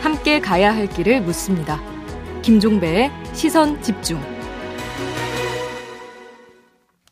함께 0.00 0.40
가야 0.40 0.74
할 0.74 0.88
길을 0.88 1.22
묻습니다. 1.22 1.80
김종배의 2.42 3.10
시선 3.32 3.80
집중. 3.82 4.20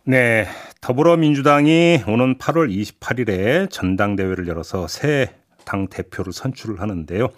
네. 0.04 0.46
더불어민주당이 0.80 2.02
오는 2.08 2.36
8월 2.38 2.68
28일에 2.74 3.70
전당대회를 3.70 4.48
열어서 4.48 4.88
새 4.88 5.34
당 5.64 5.86
대표를 5.86 6.32
선출을 6.32 6.80
하는데요. 6.80 7.28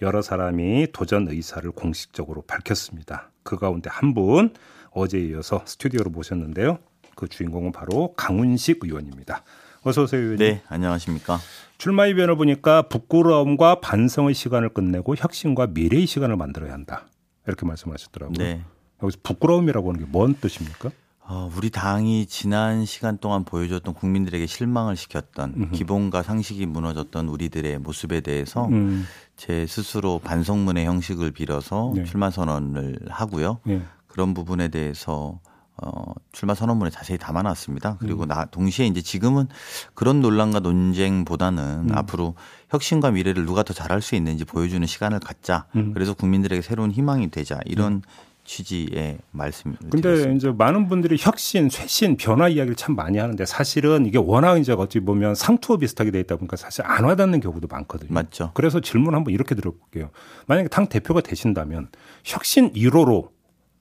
여러 0.00 0.22
사람이 0.22 0.88
도전 0.94 1.28
의사를 1.28 1.70
공식적으로 1.70 2.40
밝혔습니다. 2.42 3.30
그 3.42 3.58
가운데 3.58 3.90
한 3.92 4.14
분 4.14 4.54
어제 4.90 5.18
이어서 5.18 5.62
스튜디오로 5.66 6.08
모셨는데요. 6.08 6.78
그 7.14 7.28
주인공은 7.28 7.72
바로 7.72 8.14
강훈식 8.16 8.78
의원입니다. 8.82 9.42
어서 9.84 10.02
오세요, 10.04 10.20
의원님. 10.20 10.38
네, 10.38 10.62
안녕하십니까. 10.68 11.38
출마 11.76 12.06
이변을 12.06 12.36
보니까 12.36 12.82
부끄러움과 12.88 13.80
반성의 13.80 14.34
시간을 14.34 14.70
끝내고 14.70 15.14
혁신과 15.16 15.68
미래의 15.68 16.06
시간을 16.06 16.36
만들어야 16.36 16.72
한다. 16.72 17.06
이렇게 17.46 17.66
말씀하셨더라고요. 17.66 18.38
네. 18.38 18.62
여기서 19.02 19.18
부끄러움이라고 19.22 19.90
하는 19.92 20.00
게 20.04 20.10
뭔 20.10 20.34
뜻입니까? 20.34 20.90
어, 21.26 21.50
우리 21.56 21.70
당이 21.70 22.26
지난 22.26 22.84
시간 22.84 23.18
동안 23.18 23.44
보여줬던 23.44 23.94
국민들에게 23.94 24.46
실망을 24.46 24.94
시켰던 24.96 25.54
음흠. 25.56 25.70
기본과 25.72 26.22
상식이 26.22 26.64
무너졌던 26.66 27.28
우리들의 27.28 27.78
모습에 27.78 28.20
대해서 28.20 28.66
음, 28.68 29.04
제 29.36 29.66
스스로 29.66 30.18
반성문의 30.18 30.84
형식을 30.86 31.30
빌어서 31.32 31.92
네. 31.94 32.04
출마 32.04 32.30
선언을 32.30 32.98
하고요. 33.08 33.60
예. 33.68 33.82
그런 34.06 34.32
부분에 34.34 34.68
대해서 34.68 35.40
어, 35.76 36.12
출마 36.32 36.54
선언문에 36.54 36.90
자세히 36.90 37.18
담아놨습니다. 37.18 37.96
그리고 37.98 38.22
음. 38.22 38.28
나 38.28 38.44
동시에 38.44 38.86
이제 38.86 39.00
지금은 39.02 39.48
그런 39.94 40.20
논란과 40.20 40.60
논쟁보다는 40.60 41.90
음. 41.90 41.96
앞으로 41.96 42.34
혁신과 42.70 43.10
미래를 43.10 43.44
누가 43.44 43.62
더 43.62 43.74
잘할 43.74 44.00
수 44.00 44.14
있는지 44.14 44.44
보여주는 44.44 44.86
시간을 44.86 45.20
갖자. 45.20 45.66
음. 45.74 45.92
그래서 45.92 46.14
국민들에게 46.14 46.62
새로운 46.62 46.90
희망이 46.90 47.30
되자 47.30 47.58
이런 47.64 48.02
취지의 48.44 49.18
말씀을 49.30 49.76
근데 49.80 50.02
드렸습니다. 50.02 50.36
이제 50.36 50.50
많은 50.56 50.88
분들이 50.88 51.16
혁신, 51.18 51.70
쇄신, 51.70 52.16
변화 52.18 52.48
이야기를 52.48 52.76
참 52.76 52.94
많이 52.94 53.18
하는데 53.18 53.44
사실은 53.46 54.06
이게 54.06 54.18
워낙 54.18 54.58
이제 54.58 54.72
어찌 54.72 55.00
보면 55.00 55.34
상투어 55.34 55.78
비슷하게 55.78 56.10
돼 56.10 56.20
있다 56.20 56.36
보니까 56.36 56.56
사실 56.56 56.84
안 56.84 57.04
와닿는 57.04 57.40
경우도 57.40 57.68
많거든요. 57.68 58.12
맞죠. 58.12 58.50
그래서 58.54 58.80
질문 58.80 59.14
한번 59.14 59.32
이렇게 59.32 59.54
들어볼게요. 59.54 60.10
만약에 60.46 60.68
당 60.68 60.86
대표가 60.88 61.22
되신다면 61.22 61.88
혁신 62.22 62.72
1호로 62.74 63.33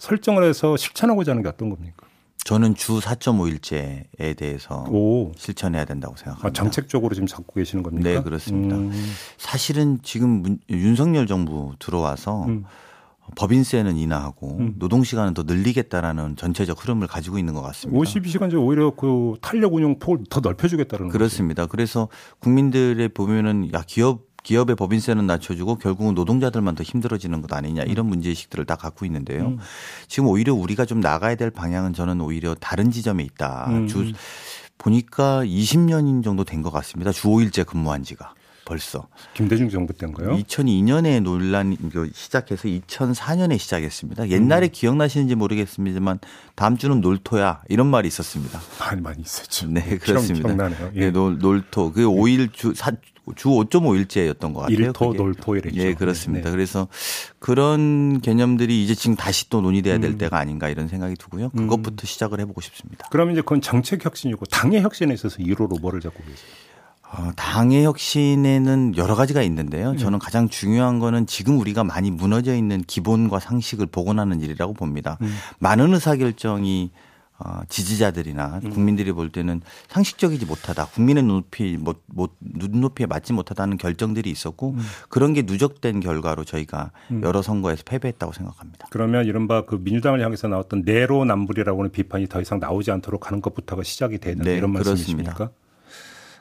설정을 0.08 0.44
해서 0.44 0.76
실천하고자 0.76 1.32
하는 1.32 1.44
게 1.44 1.50
어떤 1.50 1.70
겁니까? 1.70 2.06
저는 2.44 2.76
주 2.76 3.00
4.5일제에 3.00 4.36
대해서 4.36 4.86
오, 4.90 5.32
실천해야 5.38 5.86
된다고 5.86 6.18
생각합니다. 6.18 6.50
아, 6.50 6.52
정책적으로 6.52 7.14
지금 7.16 7.26
잡고 7.26 7.54
계시는 7.54 7.84
겁니까? 7.84 8.10
네, 8.10 8.22
그렇습니다. 8.22 8.76
음, 8.76 8.92
사실은 9.38 10.00
지금 10.04 10.42
문- 10.42 10.60
윤석열 10.70 11.26
정부 11.26 11.74
들어와서 11.80 12.44
음. 12.48 12.66
법인세는 13.38 13.96
인하하고 13.96 14.58
음. 14.60 14.76
노동 14.78 15.06
시간은 15.06 15.34
더 15.34 15.44
늘리겠다라는 15.44 16.36
전체적 16.36 16.84
흐름을 16.84 17.08
가지고 17.08 17.40
있는 17.40 17.54
것 17.54 17.62
같습니다. 17.62 17.98
52시간제 17.98 18.62
오히려 18.62 18.92
그 18.94 19.36
탄력 19.42 19.74
운용 19.74 19.98
폭을 20.00 20.26
더 20.30 20.42
넓혀주겠다는 20.42 21.06
거죠. 21.08 21.18
그렇습니다. 21.18 21.66
그래서 21.66 22.10
국민들의 22.40 23.08
보면은 23.08 23.72
야 23.74 23.86
기업 23.88 24.33
기업의 24.44 24.76
법인세는 24.76 25.26
낮춰주고 25.26 25.76
결국은 25.78 26.14
노동자들만 26.16 26.76
더 26.76 26.84
힘들어지는 26.84 27.42
것 27.42 27.52
아니냐 27.54 27.84
이런 27.84 28.06
문제의식들을 28.08 28.66
다 28.66 28.76
갖고 28.76 29.06
있는데요. 29.06 29.46
음. 29.48 29.60
지금 30.08 30.28
오히려 30.30 30.54
우리가 30.54 30.86
좀 30.86 31.00
나가야 31.00 31.36
될 31.36 31.50
방향은 31.50 31.94
저는 31.94 32.22
오히려 32.22 32.54
다른 32.56 32.92
지점에 32.92 33.24
있다. 33.24 33.68
음. 33.70 33.88
주 33.88 34.12
보니까 34.78 35.44
20년인 35.46 36.24
정도 36.24 36.44
된 36.44 36.62
것 36.62 36.72
같습니다. 36.72 37.12
주 37.12 37.28
5일제 37.30 37.66
근무한 37.66 38.04
지가 38.04 38.34
벌써. 38.66 39.08
김대중 39.34 39.70
정부 39.70 39.94
때인가요? 39.94 40.38
2002년에 40.38 41.22
논란이 41.22 41.78
시작해서 42.14 42.68
2004년에 42.70 43.58
시작했습니다. 43.58 44.30
옛날에 44.30 44.68
음. 44.68 44.72
기억나시는지 44.72 45.36
모르겠습니다만 45.36 46.20
다음 46.56 46.78
주는 46.78 47.02
놀토야 47.02 47.64
이런 47.70 47.88
말이 47.88 48.08
있었습니다. 48.08 48.60
많이 48.80 49.02
많이 49.02 49.22
있었죠. 49.22 49.68
네, 49.68 49.98
그렇습니다. 49.98 50.48
기억, 50.50 50.56
기억나네요. 50.58 50.92
예. 50.96 51.00
네, 51.06 51.12
놀, 51.12 51.38
놀토. 51.40 51.92
그 51.94 52.02
5일 52.06 52.54
주, 52.54 52.74
사, 52.74 52.92
주 53.36 53.50
5.5일제였던 53.50 54.54
것 54.54 54.62
같아요. 54.62 54.78
일토, 54.78 55.08
그게. 55.10 55.18
놀토 55.18 55.56
이랬죠. 55.56 55.80
예, 55.80 55.94
그렇습니다. 55.94 56.50
네. 56.50 56.52
그래서 56.52 56.88
그런 57.40 58.20
개념들이 58.22 58.84
이제 58.84 58.96
지금 58.96 59.16
다시 59.16 59.50
또 59.50 59.62
논의돼야 59.62 60.00
될 60.00 60.12
음. 60.12 60.18
때가 60.18 60.38
아닌가 60.38 60.68
이런 60.70 60.88
생각이 60.88 61.16
들고요. 61.16 61.50
그것부터 61.50 62.06
시작을 62.06 62.40
해보고 62.42 62.62
싶습니다. 62.62 63.08
그러면 63.12 63.34
이제 63.34 63.42
그건 63.42 63.62
정책 63.62 64.04
혁신이고 64.04 64.46
당의 64.48 64.82
혁신에 64.82 65.14
있어서 65.14 65.38
1호로 65.38 65.80
뭐를 65.80 66.02
잡고 66.02 66.20
계세요? 66.20 66.36
어, 67.14 67.32
당의 67.36 67.86
혁신에는 67.86 68.98
여러 68.98 69.16
가지가 69.16 69.44
있는데요. 69.44 69.92
네. 69.92 69.98
저는 70.00 70.18
가장 70.20 70.50
중요한 70.50 71.00
거는 71.00 71.28
지금 71.28 71.60
우리가 71.60 71.84
많이 71.84 72.10
무너져 72.10 72.56
있는 72.56 72.82
기본과 72.82 73.40
상식을 73.40 73.86
복원하는 73.86 74.42
일이라고 74.42 74.74
봅니다. 74.74 75.18
음. 75.22 75.34
많은 75.60 75.94
의사결정이 75.94 76.92
어, 76.92 77.13
지지자들이나 77.68 78.62
음. 78.64 78.70
국민들이 78.70 79.12
볼 79.12 79.30
때는 79.30 79.62
상식적이지 79.90 80.46
못하다. 80.46 80.86
국민의 80.88 81.24
눈높이, 81.24 81.78
못, 81.78 82.02
못, 82.08 82.36
눈높이에 82.40 83.06
맞지 83.06 83.34
못하다는 83.34 83.78
결정들이 83.78 84.30
있었고 84.30 84.72
음. 84.72 84.80
그런 85.10 85.34
게 85.34 85.42
누적된 85.42 86.00
결과로 86.00 86.44
저희가 86.44 86.92
여러 87.22 87.42
선거에서 87.42 87.84
패배했다고 87.86 88.34
생각합니다. 88.34 88.88
그러면 88.92 89.26
이른바 89.26 89.66
그 89.66 89.80
민주당을 89.82 90.22
향해서 90.22 90.48
나왔던 90.48 90.84
내로남불이라고 90.86 91.80
하는 91.80 91.92
비판이 91.92 92.28
더 92.28 92.42
이상 92.42 92.60
나오지 92.60 92.92
않도록 92.92 93.28
하는 93.28 93.42
것부터가 93.42 93.84
시작이 93.84 94.20
된다 94.20 94.44
네, 94.44 94.56
이런. 94.58 94.72
말씀이십니까? 94.72 95.52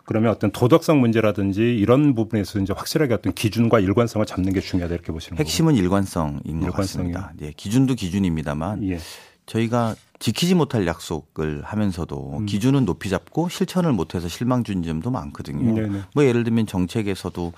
그러면 0.04 0.32
어떤 0.32 0.50
도덕성 0.50 1.00
문제라든지 1.00 1.62
이런 1.62 2.14
부분에서 2.14 2.58
이제 2.58 2.72
확실하게 2.72 3.14
어떤 3.14 3.32
기준과 3.32 3.80
일관성을 3.80 4.26
잡는 4.26 4.52
게 4.52 4.60
중요하다 4.60 4.94
이렇게 4.94 5.12
보시는 5.12 5.36
거예요. 5.36 5.44
핵심은 5.46 5.76
일관성인 5.76 6.60
것 6.60 6.66
일관성이요? 6.66 7.14
같습니다. 7.14 7.32
예, 7.42 7.52
기준도 7.52 7.94
기준입니다만 7.94 8.82
예. 8.90 8.98
저희가 9.52 9.94
지키지 10.18 10.54
못할 10.54 10.86
약속을 10.86 11.62
하면서도 11.64 12.38
음. 12.38 12.46
기준은 12.46 12.84
높이 12.84 13.10
잡고 13.10 13.48
실천을 13.48 13.92
못해서 13.92 14.28
실망 14.28 14.64
준 14.64 14.82
점도 14.82 15.10
많거든요. 15.10 15.74
네네. 15.74 16.02
뭐 16.14 16.24
예를 16.24 16.44
들면 16.44 16.66
정책에서도 16.66 17.52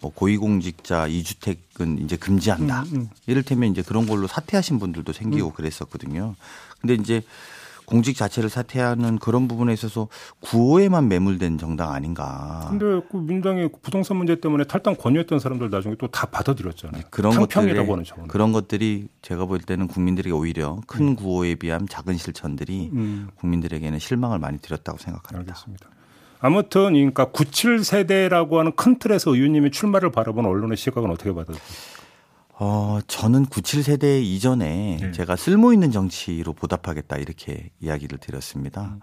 뭐 0.00 0.12
고위공직자 0.14 1.08
이주택은 1.08 1.98
이제 2.02 2.16
금지한다. 2.16 2.82
음, 2.84 2.88
음. 2.92 3.08
이를테면 3.26 3.70
이제 3.70 3.82
그런 3.82 4.06
걸로 4.06 4.26
사퇴하신 4.26 4.78
분들도 4.78 5.12
생기고 5.12 5.52
그랬었거든요. 5.52 6.36
근데 6.80 6.94
이제 6.94 7.22
공직 7.86 8.16
자체를 8.16 8.50
사퇴하는 8.50 9.18
그런 9.18 9.48
부분에 9.48 9.72
있어서 9.72 10.08
구호에만 10.40 11.08
매몰된 11.08 11.58
정당 11.58 11.92
아닌가. 11.92 12.66
근데 12.68 13.00
그 13.10 13.16
민주당이 13.16 13.68
부동산 13.82 14.16
문제 14.16 14.38
때문에 14.40 14.64
탈당 14.64 14.96
권유했던 14.96 15.38
사람들 15.38 15.70
나중에 15.70 15.94
또 15.94 16.08
다 16.08 16.26
받아들였잖아요. 16.26 17.02
그런 17.10 17.32
탕평이라고 17.32 17.76
것들이 17.78 17.90
하는 17.92 18.04
저거는. 18.04 18.28
그런 18.28 18.52
것들이 18.52 19.08
제가 19.22 19.44
볼 19.46 19.58
때는 19.60 19.86
국민들에게 19.88 20.32
오히려 20.34 20.80
큰 20.86 21.14
구호에 21.14 21.54
비하면 21.54 21.88
작은 21.88 22.16
실천들이 22.16 22.90
음. 22.92 23.28
국민들에게는 23.36 23.98
실망을 23.98 24.38
많이 24.38 24.58
드렸다고 24.58 24.98
생각합니다. 24.98 25.38
알겠습니다. 25.52 25.88
아무튼 26.40 26.92
그러니까 26.92 27.26
97세대라고 27.26 28.56
하는 28.56 28.72
큰 28.76 28.98
틀에서 28.98 29.34
의원님이 29.34 29.70
출마를 29.70 30.10
바라본 30.12 30.44
언론의 30.46 30.76
시각은 30.76 31.10
어떻게 31.10 31.32
받아들여요? 31.32 31.60
어, 32.58 33.00
저는 33.06 33.46
97세대 33.46 34.22
이전에 34.22 34.98
네. 35.00 35.12
제가 35.12 35.36
쓸모 35.36 35.72
있는 35.72 35.90
정치로 35.90 36.54
보답하겠다 36.54 37.18
이렇게 37.18 37.70
이야기를 37.80 38.18
드렸습니다. 38.18 38.82
음. 38.82 39.00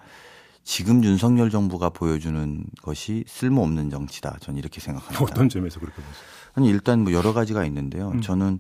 지금 0.63 1.03
윤석열 1.03 1.49
정부가 1.49 1.89
보여주는 1.89 2.63
것이 2.81 3.25
쓸모없는 3.27 3.89
정치다. 3.89 4.37
저는 4.39 4.57
이렇게 4.57 4.79
생각합니다. 4.79 5.23
어떤 5.23 5.49
점에서 5.49 5.79
그렇게 5.79 5.97
보세요? 5.97 6.23
아니 6.55 6.69
일단 6.69 7.01
뭐 7.03 7.13
여러 7.13 7.33
가지가 7.33 7.65
있는데요. 7.65 8.09
음. 8.09 8.21
저는 8.21 8.59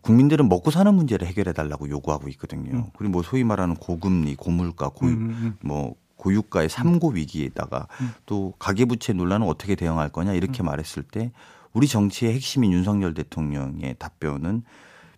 국민들은 0.00 0.48
먹고 0.48 0.70
사는 0.70 0.92
문제를 0.94 1.26
해결해 1.26 1.52
달라고 1.52 1.90
요구하고 1.90 2.28
있거든요. 2.30 2.90
그리고 2.96 3.12
뭐 3.12 3.22
소위 3.22 3.44
말하는 3.44 3.74
고금리, 3.76 4.34
고물가, 4.36 4.88
고, 4.88 5.06
음, 5.06 5.12
음. 5.12 5.56
뭐 5.62 5.94
고유가의 6.16 6.70
삼고 6.70 7.10
위기에다가 7.10 7.86
또 8.24 8.54
가계부채 8.58 9.12
논란은 9.12 9.46
어떻게 9.46 9.74
대응할 9.74 10.08
거냐 10.08 10.32
이렇게 10.32 10.62
음. 10.62 10.66
말했을 10.66 11.02
때 11.02 11.32
우리 11.74 11.88
정치의 11.88 12.32
핵심인 12.34 12.72
윤석열 12.72 13.12
대통령의 13.14 13.96
답변은 13.98 14.62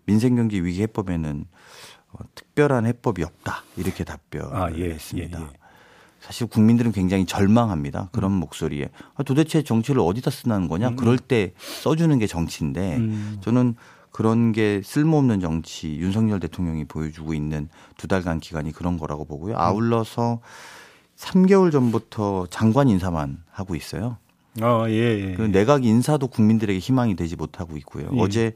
민생경제 0.07 0.59
위기 0.59 0.83
해법에는 0.83 1.47
어, 2.13 2.19
특별한 2.35 2.87
해법이 2.87 3.23
없다 3.23 3.63
이렇게 3.77 4.05
답변을 4.05 4.57
아, 4.57 4.73
예, 4.75 4.91
했습니다. 4.91 5.41
예, 5.41 5.45
예. 5.45 5.49
사실 6.21 6.47
국민들은 6.49 6.93
굉장히 6.93 7.27
절망합니다. 7.27 8.09
그런 8.13 8.33
목소리에 8.33 8.89
아, 9.15 9.23
도대체 9.23 9.63
정치를 9.63 10.01
어디다 10.01 10.31
쓰는 10.31 10.67
거냐? 10.67 10.97
그럴 10.97 11.19
때 11.19 11.53
써주는 11.83 12.19
게 12.19 12.27
정치인데 12.27 12.97
음. 12.97 13.39
저는 13.43 13.77
그런 14.11 14.53
게 14.53 14.81
쓸모없는 14.83 15.41
정치 15.41 15.97
윤석열 15.99 16.41
대통령이 16.41 16.87
보여주고 16.87 17.35
있는 17.35 17.69
두 17.99 18.09
달간 18.09 18.41
기간이 18.41 18.73
그런 18.73 18.97
거라고 18.99 19.27
보고요. 19.27 19.59
아울러서 19.59 20.41
3개월 21.17 21.71
전부터 21.71 22.47
장관 22.49 22.89
인사만 22.89 23.43
하고 23.51 23.75
있어요. 23.75 24.17
아, 24.61 24.87
예, 24.89 25.31
예. 25.31 25.35
그 25.35 25.43
내각 25.43 25.85
인사도 25.85 26.29
국민들에게 26.29 26.79
희망이 26.79 27.17
되지 27.17 27.37
못하고 27.37 27.77
있고요. 27.77 28.09
예. 28.13 28.21
어제 28.21 28.55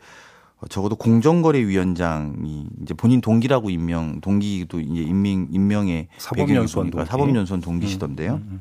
적어도 0.69 0.97
공정거래위원장이 0.97 2.67
이제 2.83 2.95
본인 2.95 3.21
동기라고 3.21 3.71
임명, 3.71 4.21
동기도 4.21 4.81
이제 4.81 5.03
임명, 5.03 5.49
임명에 5.51 6.09
사법연수원 6.19 6.91
동기. 6.91 7.09
사법연수원 7.09 7.61
동기시던데요. 7.61 8.35
음, 8.35 8.49
음. 8.51 8.61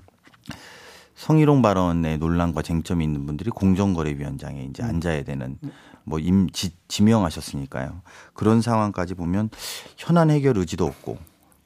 성희롱 1.15 1.61
발언에 1.61 2.15
논란과 2.15 2.61
쟁점이 2.61 3.03
있는 3.03 3.25
분들이 3.25 3.49
공정거래위원장에 3.49 4.67
이제 4.69 4.81
음. 4.83 4.89
앉아야 4.89 5.23
되는 5.23 5.57
뭐 6.05 6.19
임, 6.19 6.49
지, 6.49 6.71
지명하셨으니까요. 6.87 8.01
그런 8.33 8.61
상황까지 8.61 9.15
보면 9.15 9.49
현안 9.97 10.29
해결 10.29 10.57
의지도 10.57 10.85
없고 10.85 11.17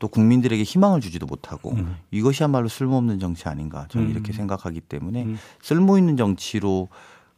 또 0.03 0.09
국민들에게 0.09 0.61
희망을 0.63 0.99
주지도 0.99 1.25
못하고 1.25 1.71
음. 1.71 1.95
이것이야말로 2.11 2.67
쓸모없는 2.67 3.19
정치 3.19 3.47
아닌가 3.47 3.87
저는 3.87 4.07
음. 4.07 4.11
이렇게 4.11 4.33
생각하기 4.33 4.81
때문에 4.81 5.23
음. 5.23 5.39
쓸모 5.61 5.97
있는 5.97 6.17
정치로 6.17 6.89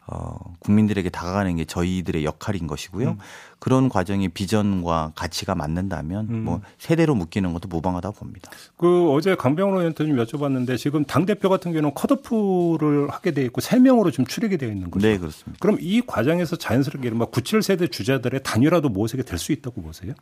어, 0.07 0.38
국민들에게 0.59 1.09
다가가는 1.12 1.57
게 1.57 1.65
저희들의 1.65 2.25
역할인 2.25 2.65
것이고요. 2.65 3.09
음. 3.09 3.17
그런 3.59 3.88
과정의 3.88 4.29
비전과 4.29 5.12
가치가 5.15 5.53
맞는다면 5.53 6.27
음. 6.31 6.44
뭐 6.44 6.62
세대로 6.79 7.13
묶이는 7.13 7.53
것도 7.53 7.67
무방하다고 7.67 8.15
봅니다. 8.15 8.50
그 8.77 9.12
어제 9.12 9.35
강병호 9.35 9.71
의원한테 9.73 10.06
좀 10.07 10.15
여쭤봤는데 10.15 10.77
지금 10.79 11.06
당 11.06 11.27
대표 11.27 11.50
같은 11.50 11.71
경우는 11.71 11.94
컷오프를 11.94 13.09
하게 13.12 13.29
돼 13.31 13.44
있고 13.45 13.62
세 13.62 13.77
명으로 13.77 14.09
좀 14.09 14.25
추리게 14.25 14.57
되어 14.57 14.69
있는 14.69 14.89
거죠. 14.89 15.07
네, 15.07 15.19
그렇습니다. 15.19 15.59
그럼 15.59 15.77
이 15.79 16.01
과정에서 16.01 16.56
자연스럽게 16.56 17.07
이른바 17.07 17.25
97세대 17.27 17.91
주자들의 17.91 18.41
단일화도 18.44 18.89
모색이 18.89 19.23
될 19.23 19.38
수 19.38 19.51
있다고 19.51 19.83
보세요? 19.83 20.13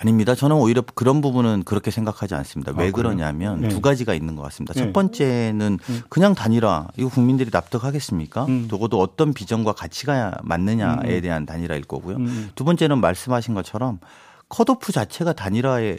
아닙니다. 0.00 0.34
저는 0.36 0.54
오히려 0.54 0.82
그런 0.94 1.20
부분은 1.20 1.64
그렇게 1.64 1.90
생각하지 1.90 2.34
않습니다. 2.36 2.72
왜 2.76 2.88
아? 2.88 2.92
그러냐면 2.92 3.62
네. 3.62 3.68
두 3.68 3.80
가지가 3.80 4.14
있는 4.14 4.36
것 4.36 4.42
같습니다. 4.42 4.72
네. 4.74 4.80
첫 4.84 4.92
번째는 4.92 5.78
그냥 6.08 6.34
단일화 6.36 6.86
이거 6.96 7.08
국민들이 7.08 7.50
납득하겠습니까? 7.52 8.44
음. 8.44 8.68
적어도 8.70 9.00
어떤 9.00 9.34
비전과 9.34 9.72
가치가 9.72 10.36
맞느냐에 10.44 11.16
음. 11.16 11.20
대한 11.20 11.46
단일화일 11.46 11.82
거고요. 11.82 12.16
음. 12.16 12.50
두 12.54 12.64
번째는 12.64 13.00
말씀하신 13.00 13.54
것처럼 13.54 13.98
컷오프 14.48 14.92
자체가 14.92 15.32
단일화에 15.32 15.98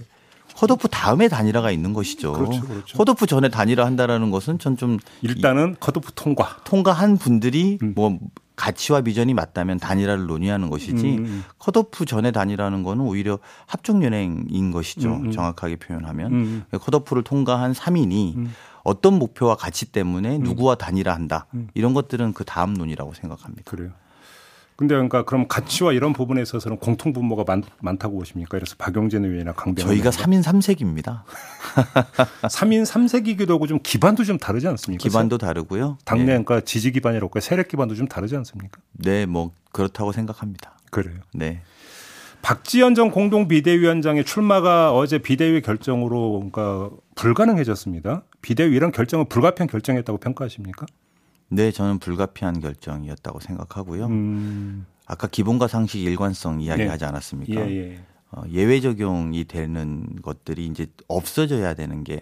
컷오프 0.55 0.87
다음에 0.87 1.27
단일화가 1.27 1.69
있는 1.69 1.91
것이죠. 1.93 2.33
그렇죠, 2.33 2.61
그렇죠. 2.61 2.97
컷오프 2.97 3.27
전에 3.27 3.49
단일화 3.49 3.85
한다라는 3.85 4.31
것은 4.31 4.59
전 4.59 4.77
좀 4.77 4.97
일단은 5.21 5.75
컷오프 5.79 6.13
통과. 6.15 6.55
통과한 6.63 7.17
분들이 7.17 7.77
음. 7.83 7.91
뭐 7.95 8.17
가치와 8.59 9.01
비전이 9.01 9.33
맞다면 9.33 9.79
단일화를 9.79 10.27
논의하는 10.27 10.69
것이지 10.69 11.17
음. 11.17 11.43
컷오프 11.59 12.05
전에 12.05 12.31
단일화하는 12.31 12.83
거는 12.83 13.05
오히려 13.05 13.39
합종 13.65 14.03
연행인 14.03 14.71
것이죠. 14.71 15.15
음, 15.15 15.25
음. 15.27 15.31
정확하게 15.31 15.77
표현하면 15.77 16.31
음. 16.31 16.63
컷오프를 16.71 17.23
통과한 17.23 17.71
3인이 17.71 18.35
음. 18.35 18.53
어떤 18.83 19.17
목표와 19.17 19.55
가치 19.55 19.85
때문에 19.85 20.39
누구와 20.39 20.75
단일화한다 20.75 21.45
음. 21.53 21.69
이런 21.73 21.93
것들은 21.93 22.33
그 22.33 22.43
다음 22.43 22.73
논의라고 22.73 23.13
생각합니다. 23.13 23.63
그래요. 23.71 23.91
근데 24.79 24.95
그러니까 24.95 25.25
그럼 25.25 25.45
가치와 25.49 25.91
이런 25.91 26.13
부분에 26.13 26.41
있어서는 26.41 26.77
공통 26.77 27.11
분모가 27.11 27.43
많, 27.45 27.63
많다고 27.81 28.17
보십니까? 28.17 28.51
그래서 28.51 28.75
박용진 28.77 29.25
의원이나 29.25 29.51
강병호 29.51 29.89
저희가 29.89 30.09
의원과 30.09 30.23
3인 30.23 30.41
3색입니다. 30.41 31.23
3인 32.43 32.85
3색이기도 32.87 33.49
하고 33.49 33.67
좀 33.67 33.79
기반도 33.83 34.23
좀 34.23 34.37
다르지 34.37 34.69
않습니까? 34.69 35.03
기반도 35.03 35.37
다르고요. 35.37 35.97
당내 36.05 36.23
네. 36.23 36.27
그러니까 36.31 36.61
지지 36.61 36.93
기반이라고 36.93 37.41
세력 37.41 37.67
기반도 37.67 37.93
좀 37.93 38.07
다르지 38.07 38.37
않습니까? 38.37 38.79
네, 38.93 39.25
뭐 39.25 39.51
그렇다고 39.73 40.13
생각합니다. 40.13 40.77
그래요. 40.91 41.17
네. 41.33 41.61
박지원 42.41 42.95
전 42.95 43.11
공동 43.11 43.49
비대위원장의 43.49 44.23
출마가 44.23 44.93
어제 44.93 45.17
비대위 45.17 45.61
결정으로 45.61 46.49
그러니까 46.49 46.89
불가능해졌습니다. 47.15 48.23
비대위 48.41 48.73
이런 48.77 48.93
결정은 48.93 49.27
불가피한 49.27 49.67
결정이었다고 49.67 50.19
평가하십니까? 50.19 50.85
네, 51.49 51.71
저는 51.71 51.99
불가피한 51.99 52.59
결정이었다고 52.59 53.39
생각하고요. 53.39 54.05
음, 54.05 54.85
아까 55.05 55.27
기본과 55.27 55.67
상식 55.67 56.01
일관성 56.01 56.61
이야기하지 56.61 57.05
않았습니까? 57.05 57.69
예, 57.69 57.75
예. 57.75 57.99
어, 58.31 58.43
예외 58.49 58.79
적용이 58.79 59.45
되는 59.45 60.07
것들이 60.21 60.67
이제 60.67 60.87
없어져야 61.07 61.73
되는 61.73 62.03
게 62.03 62.19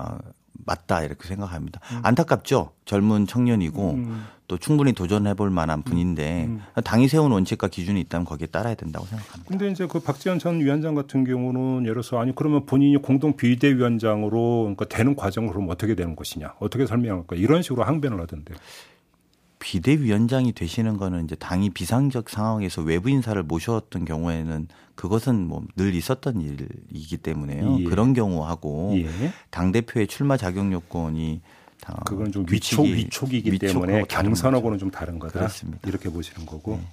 어, 0.00 0.18
맞다 0.66 1.02
이렇게 1.02 1.26
생각합니다. 1.26 1.80
안타깝죠. 2.02 2.72
젊은 2.84 3.26
청년이고 3.26 3.90
음. 3.92 4.24
또 4.46 4.58
충분히 4.58 4.92
도전해 4.92 5.34
볼 5.34 5.48
만한 5.48 5.82
분인데 5.82 6.46
음. 6.46 6.60
당이 6.84 7.08
세운 7.08 7.30
원칙과 7.32 7.68
기준이 7.68 8.00
있다면 8.00 8.24
거기에 8.24 8.48
따라야 8.48 8.74
된다고 8.74 9.06
생각합니다. 9.06 9.48
근데 9.48 9.70
이제 9.70 9.86
그 9.86 10.00
박지원 10.00 10.38
전 10.38 10.60
위원장 10.60 10.94
같은 10.94 11.24
경우는 11.24 11.82
예를 11.84 11.94
들어서 11.94 12.18
아니 12.18 12.34
그러면 12.34 12.66
본인이 12.66 12.96
공동 12.96 13.36
비대위원장으로 13.36 14.62
그러니까 14.62 14.84
되는 14.86 15.14
과정은 15.14 15.50
그럼 15.50 15.68
어떻게 15.70 15.94
되는 15.94 16.16
것이냐 16.16 16.54
어떻게 16.58 16.84
설명할까 16.86 17.36
이런 17.36 17.62
식으로 17.62 17.84
항변을 17.84 18.20
하던데. 18.20 18.54
비대위원장이 19.60 20.52
되시는 20.52 20.96
거는 20.96 21.24
이제 21.24 21.36
당이 21.36 21.70
비상적 21.70 22.28
상황에서 22.28 22.82
외부 22.82 23.08
인사를 23.10 23.40
모셨던 23.44 24.04
경우에는 24.06 24.66
그것은 24.96 25.46
뭐 25.46 25.62
늘 25.76 25.94
있었던 25.94 26.40
일이기 26.40 27.16
때문에요. 27.18 27.78
예. 27.80 27.84
그런 27.84 28.12
경우하고 28.12 28.94
예. 28.96 29.32
당 29.50 29.70
대표의 29.70 30.08
출마 30.08 30.36
자격 30.36 30.70
요건이 30.72 31.40
다 31.80 32.02
그건 32.04 32.32
좀 32.32 32.44
위촉 32.50 32.84
위촉이기 32.86 33.58
때문에 33.58 34.02
경선하고는. 34.08 34.78
좀 34.78 34.90
다른 34.90 35.18
거다. 35.18 35.32
그렇습니다. 35.38 35.86
이렇게 35.88 36.10
보시는 36.10 36.44
거고. 36.46 36.76
네. 36.76 36.86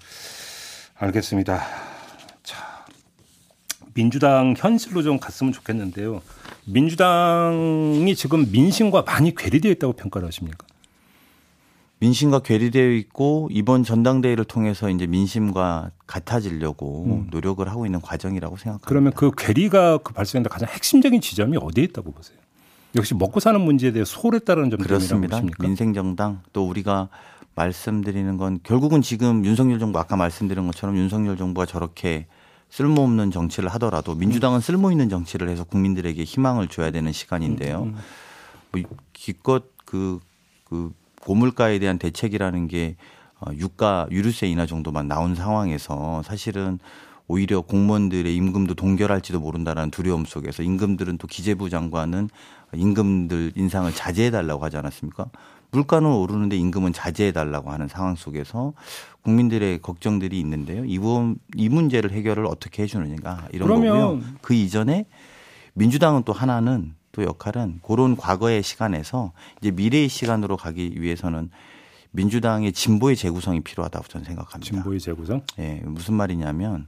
알겠습니다. 0.99 1.61
자, 2.43 2.85
민주당 3.93 4.53
현실로 4.57 5.03
좀 5.03 5.19
갔으면 5.19 5.51
좋겠는데요. 5.53 6.21
민주당이 6.65 8.13
지금 8.15 8.49
민심과 8.51 9.03
많이 9.03 9.33
괴리되어 9.35 9.71
있다고 9.71 9.93
평가를 9.93 10.27
하십니까? 10.27 10.65
민심과 11.99 12.39
괴리되어 12.39 12.91
있고 12.91 13.49
이번 13.51 13.83
전당대회를 13.83 14.45
통해서 14.45 14.89
이제 14.89 15.07
민심과 15.07 15.91
같아지려고 16.05 17.05
음. 17.05 17.27
노력을 17.31 17.67
하고 17.67 17.85
있는 17.85 18.01
과정이라고 18.01 18.55
생각합니다. 18.57 18.87
그러면 18.87 19.13
그 19.13 19.31
괴리가 19.35 19.99
그 19.99 20.13
발생된 20.13 20.49
가장 20.49 20.69
핵심적인 20.69 21.21
지점이 21.21 21.57
어디에 21.57 21.85
있다고 21.85 22.11
보세요? 22.11 22.37
역시 22.95 23.15
먹고 23.15 23.39
사는 23.39 23.59
문제에 23.59 23.91
대해 23.91 24.05
소홀했다는 24.05 24.69
점 24.69 24.79
그렇습니다. 24.79 25.37
보십니까? 25.37 25.63
민생 25.63 25.93
정당 25.93 26.41
또 26.53 26.67
우리가 26.67 27.09
말씀드리는 27.55 28.37
건 28.37 28.59
결국은 28.61 29.01
지금 29.01 29.43
윤석열 29.43 29.79
정부 29.79 29.97
아까 29.99 30.15
말씀드린 30.15 30.67
것처럼 30.67 30.95
윤석열 30.97 31.37
정부가 31.37 31.65
저렇게 31.65 32.27
쓸모없는 32.69 33.31
정치를 33.31 33.69
하더라도 33.69 34.13
민주당은 34.13 34.59
쓸모 34.59 34.91
있는 34.91 35.09
정치를 35.09 35.49
해서 35.49 35.63
국민들에게 35.63 36.23
희망을 36.23 36.67
줘야 36.67 36.91
되는 36.91 37.11
시간인데요. 37.11 37.83
음, 37.83 37.95
뭐 38.71 38.81
기껏 39.13 39.63
그, 39.85 40.19
그 40.65 40.91
고물가에 41.27 41.79
대한 41.79 41.99
대책이라는 41.99 42.67
게 42.69 42.95
어, 43.41 43.51
유가 43.57 44.07
유류세 44.09 44.47
인하 44.47 44.65
정도만 44.65 45.09
나온 45.09 45.35
상황에서 45.35 46.23
사실은 46.23 46.79
오히려 47.27 47.59
공무원들의 47.59 48.33
임금도 48.33 48.75
동결할지도 48.75 49.41
모른다라는 49.41 49.91
두려움 49.91 50.23
속에서 50.23 50.63
임금들은 50.63 51.17
또 51.17 51.27
기재부 51.27 51.69
장관은 51.69 52.29
임금들 52.73 53.51
인상을 53.55 53.91
자제해 53.93 54.31
달라고 54.31 54.63
하지 54.63 54.77
않았습니까? 54.77 55.25
물가는 55.71 56.09
오르는데 56.09 56.55
임금은 56.55 56.93
자제해 56.93 57.33
달라고 57.33 57.71
하는 57.71 57.89
상황 57.89 58.15
속에서 58.15 58.71
국민들의 59.23 59.81
걱정들이 59.81 60.39
있는데요. 60.39 60.85
이, 60.85 60.97
부분, 60.97 61.37
이 61.57 61.67
문제를 61.67 62.11
해결을 62.11 62.45
어떻게 62.45 62.83
해 62.83 62.87
주느냐 62.87 63.49
이런 63.51 63.67
거고요. 63.67 64.21
그 64.41 64.53
이전에 64.53 65.05
민주당은 65.73 66.23
또 66.23 66.31
하나는 66.31 66.95
또 67.17 67.23
역할은 67.23 67.79
그런 67.81 68.15
과거의 68.15 68.61
시간에서 68.61 69.33
이제 69.59 69.71
미래의 69.71 70.07
시간으로 70.07 70.55
가기 70.55 71.01
위해서는 71.01 71.49
민주당의 72.11 72.73
진보의 72.73 73.15
재구성이 73.15 73.61
필요하다고 73.61 74.07
저는 74.07 74.23
생각합니다. 74.23 74.71
진보의 74.71 74.99
재구성. 74.99 75.41
예, 75.57 75.81
무슨 75.83 76.13
말이냐면 76.13 76.87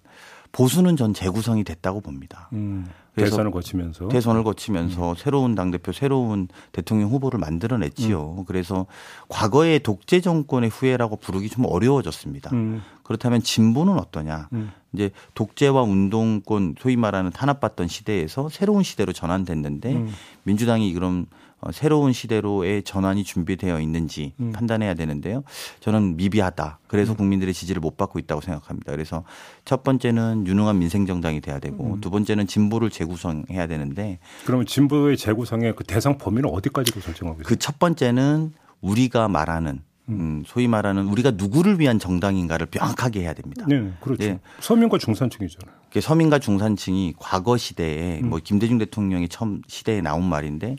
보수는 0.51 0.95
전 0.95 1.13
재구성이 1.13 1.63
됐다고 1.63 2.01
봅니다. 2.01 2.49
음, 2.53 2.87
그래서 3.13 3.31
대선을 3.31 3.51
거치면서 3.51 4.07
대선을 4.07 4.43
거치면서 4.43 5.15
새로운 5.15 5.55
당 5.55 5.71
대표, 5.71 5.91
새로운 5.91 6.47
대통령 6.71 7.09
후보를 7.09 7.39
만들어냈지요. 7.39 8.45
그래서 8.47 8.85
과거의 9.27 9.81
독재 9.81 10.21
정권의 10.21 10.69
후예라고 10.69 11.17
부르기 11.17 11.49
좀 11.49 11.65
어려워졌습니다. 11.65 12.49
음, 12.53 12.81
그렇다면 13.03 13.41
진보는 13.41 13.99
어떠냐? 13.99 14.49
음. 14.53 14.71
이제 14.93 15.11
독재와 15.35 15.83
운동권 15.83 16.75
소위 16.79 16.95
말하는 16.95 17.31
탄압받던 17.31 17.87
시대에서 17.87 18.49
새로운 18.49 18.83
시대로 18.83 19.13
전환됐는데 19.13 19.93
음. 19.93 20.11
민주당이 20.43 20.93
그럼 20.93 21.25
어, 21.27 21.48
새로운 21.71 22.13
시대로의 22.13 22.83
전환이 22.83 23.23
준비되어 23.23 23.79
있는지 23.79 24.33
음. 24.39 24.51
판단해야 24.51 24.93
되는데요. 24.93 25.43
저는 25.79 26.17
미비하다. 26.17 26.79
그래서 26.87 27.13
국민들의 27.15 27.53
지지를 27.53 27.79
못 27.79 27.97
받고 27.97 28.19
있다고 28.19 28.41
생각합니다. 28.41 28.91
그래서 28.91 29.23
첫 29.65 29.83
번째는 29.83 30.47
유능한 30.47 30.79
민생 30.79 31.05
정당이 31.05 31.41
돼야 31.41 31.59
되고 31.59 31.93
음. 31.95 32.01
두 32.01 32.09
번째는 32.09 32.47
진보를 32.47 32.89
재구성해야 32.89 33.67
되는데 33.67 34.19
그러면 34.45 34.65
진보의 34.65 35.17
재구성의 35.17 35.75
그 35.75 35.83
대상 35.83 36.17
범위는 36.17 36.49
어디까지로 36.49 36.99
설정하고 37.01 37.41
있어요? 37.41 37.47
그 37.47 37.55
첫 37.59 37.77
번째는 37.77 38.53
우리가 38.81 39.27
말하는 39.27 39.81
음, 40.09 40.43
소위 40.47 40.67
말하는 40.67 41.07
우리가 41.07 41.31
누구를 41.31 41.79
위한 41.79 41.99
정당인가를 41.99 42.67
명확하게 42.73 43.21
해야 43.21 43.33
됩니다. 43.33 43.65
네, 43.67 43.91
그렇죠. 43.99 44.23
네. 44.23 44.39
서민과 44.59 44.97
중산층이잖아요. 44.97 45.75
서민과 46.01 46.39
중산층이 46.39 47.13
과거 47.19 47.57
시대에 47.57 48.19
음. 48.21 48.29
뭐 48.29 48.39
김대중 48.43 48.79
대통령이 48.79 49.27
처음 49.29 49.61
시대에 49.67 50.01
나온 50.01 50.23
말인데 50.23 50.77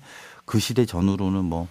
그 0.51 0.59
시대 0.59 0.85
전후로는 0.85 1.45
뭐뭐 1.45 1.69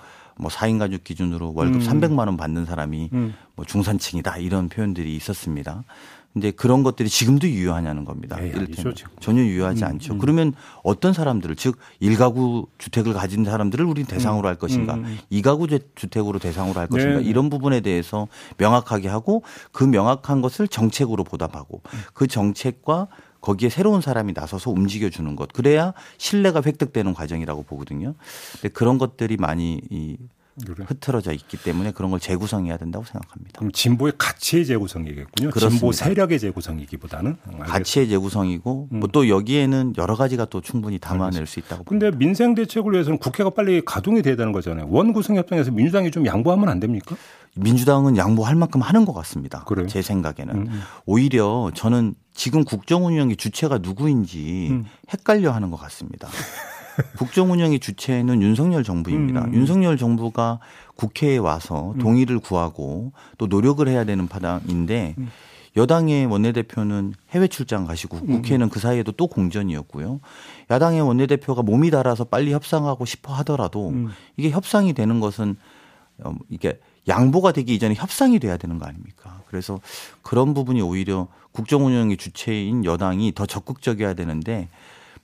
4인 0.50 0.80
가족 0.80 1.04
기준으로 1.04 1.52
월급 1.54 1.82
음. 1.82 1.86
300만 1.86 2.20
원 2.20 2.38
받는 2.38 2.66
사람이 2.66 3.10
음. 3.12 3.34
뭐 3.58 3.66
중산층이다 3.66 4.38
이런 4.38 4.70
표현들이 4.70 5.18
있었습니다. 5.18 5.84
근데 6.32 6.52
그런 6.52 6.84
것들이 6.84 7.10
지금도 7.10 7.50
유효하냐는 7.50 8.06
겁니다. 8.06 8.38
에이, 8.40 8.48
이를테면 8.50 8.92
아니죠. 8.92 9.08
전혀 9.20 9.42
유효하지 9.42 9.84
음, 9.84 9.88
않죠. 9.90 10.14
음. 10.14 10.18
그러면 10.20 10.54
어떤 10.82 11.12
사람들을 11.12 11.58
즉 11.58 11.78
일가구 12.00 12.68
주택을 12.78 13.12
가진 13.14 13.44
사람들을 13.44 13.84
우리 13.84 14.06
대상으로 14.06 14.48
할 14.48 14.56
것인가, 14.56 14.94
음, 14.94 15.04
음. 15.06 15.18
이가구 15.30 15.68
주- 15.68 15.80
주택으로 15.96 16.40
대상으로 16.40 16.80
할 16.80 16.88
네, 16.88 16.96
것인가 16.96 17.20
네. 17.20 17.26
이런 17.26 17.50
부분에 17.50 17.82
대해서 17.82 18.30
명확하게 18.58 19.10
하고 19.10 19.44
그 19.74 19.84
명확한 19.84 20.42
것을 20.42 20.70
정책으로 20.70 21.26
보답하고 21.26 21.82
그 22.14 22.28
정책과 22.28 23.08
거기에 23.42 23.70
새로운 23.70 24.02
사람이 24.02 24.34
나서서 24.34 24.72
움직여주는 24.72 25.36
것 25.36 25.54
그래야 25.54 25.94
신뢰가 26.18 26.62
획득되는 26.66 27.14
과정이라고 27.14 27.64
보거든요. 27.64 28.16
근데 28.54 28.70
그런 28.70 28.98
것들이 28.98 29.38
많이 29.38 29.82
이 29.90 30.18
그래. 30.66 30.86
흐트러져 30.88 31.32
있기 31.34 31.58
때문에 31.58 31.92
그런 31.92 32.12
걸 32.12 32.20
재구성해야 32.20 32.78
된다고 32.78 33.06
생각합니다. 33.06 33.58
그럼 33.58 33.72
진보의 33.72 34.14
가치의 34.18 34.66
재구성이겠군요. 34.66 35.52
그렇습니다. 35.52 35.70
진보 35.70 35.92
세력의 35.92 36.40
재구성이기보다는. 36.40 37.38
음. 37.48 37.60
가치의 37.60 38.10
재구성이고 38.10 38.90
음. 38.92 39.00
뭐또 39.00 39.30
여기에는 39.30 39.94
여러 39.98 40.16
가지가 40.16 40.46
또 40.46 40.62
충분히 40.62 41.00
담아낼 41.00 41.46
수 41.46 41.60
있다고 41.60 41.84
근데 41.86 42.12
민생 42.12 42.56
대책을 42.56 42.94
위해서는 42.94 43.20
국회가 43.20 43.50
빨리 43.50 43.82
가동이 43.84 44.22
돼야 44.22 44.36
되는 44.36 44.52
거잖아요. 44.52 44.88
원구성 44.90 45.38
협정에서 45.38 45.72
민주당이 45.72 46.12
좀 46.12 46.26
양보하면 46.26 46.70
안 46.70 46.80
됩니까? 46.80 47.16
민주당은 47.56 48.18
양보할 48.18 48.56
만큼 48.56 48.82
하는 48.82 49.06
것 49.06 49.14
같습니다. 49.14 49.64
그래요? 49.66 49.88
제 49.88 50.02
생각에는 50.02 50.56
음, 50.56 50.68
음. 50.68 50.82
오히려 51.06 51.72
저는 51.74 52.16
지금 52.34 52.64
국정운영의 52.64 53.36
주체가 53.36 53.80
누구인지 53.80 54.70
음. 54.72 54.86
헷갈려 55.12 55.52
하는 55.52 55.72
것 55.72 55.78
같습니다. 55.78 56.28
국정운영의 57.18 57.80
주체는 57.80 58.42
윤석열 58.42 58.84
정부입니다. 58.84 59.46
음. 59.46 59.54
윤석열 59.54 59.98
정부가 59.98 60.60
국회에 60.96 61.38
와서 61.38 61.94
동의를 62.00 62.40
구하고 62.40 63.14
또 63.38 63.48
노력을 63.48 63.88
해야 63.88 64.04
되는 64.04 64.28
파당인데 64.28 65.16
음. 65.18 65.30
여당의 65.78 66.26
원내대표는 66.26 67.14
해외 67.30 67.48
출장 67.48 67.86
가시고 67.86 68.20
국회는 68.22 68.70
그 68.70 68.80
사이에도 68.80 69.12
또 69.12 69.28
공전이었고요. 69.28 70.20
야당의 70.72 71.02
원내대표가 71.02 71.62
몸이 71.62 71.92
달아서 71.92 72.26
빨리 72.26 72.52
협상하고 72.54 73.06
싶어 73.06 73.34
하더라도 73.36 73.90
음. 73.90 74.10
이게 74.36 74.50
협상이 74.50 74.94
되는 74.94 75.20
것은 75.20 75.56
어, 76.24 76.34
이게 76.50 76.80
양보가 77.08 77.52
되기 77.54 77.76
이전에 77.76 77.96
협상이 77.96 78.40
돼야 78.40 78.58
되는 78.58 78.78
거 78.78 78.86
아닙니까? 78.86 79.42
그래서 79.48 79.80
그런 80.22 80.54
부분이 80.54 80.82
오히려 80.82 81.28
국정운영의 81.52 82.18
주체인 82.18 82.86
여당이 82.86 83.34
더 83.34 83.46
적극적이어야 83.46 84.14
되는데 84.14 84.68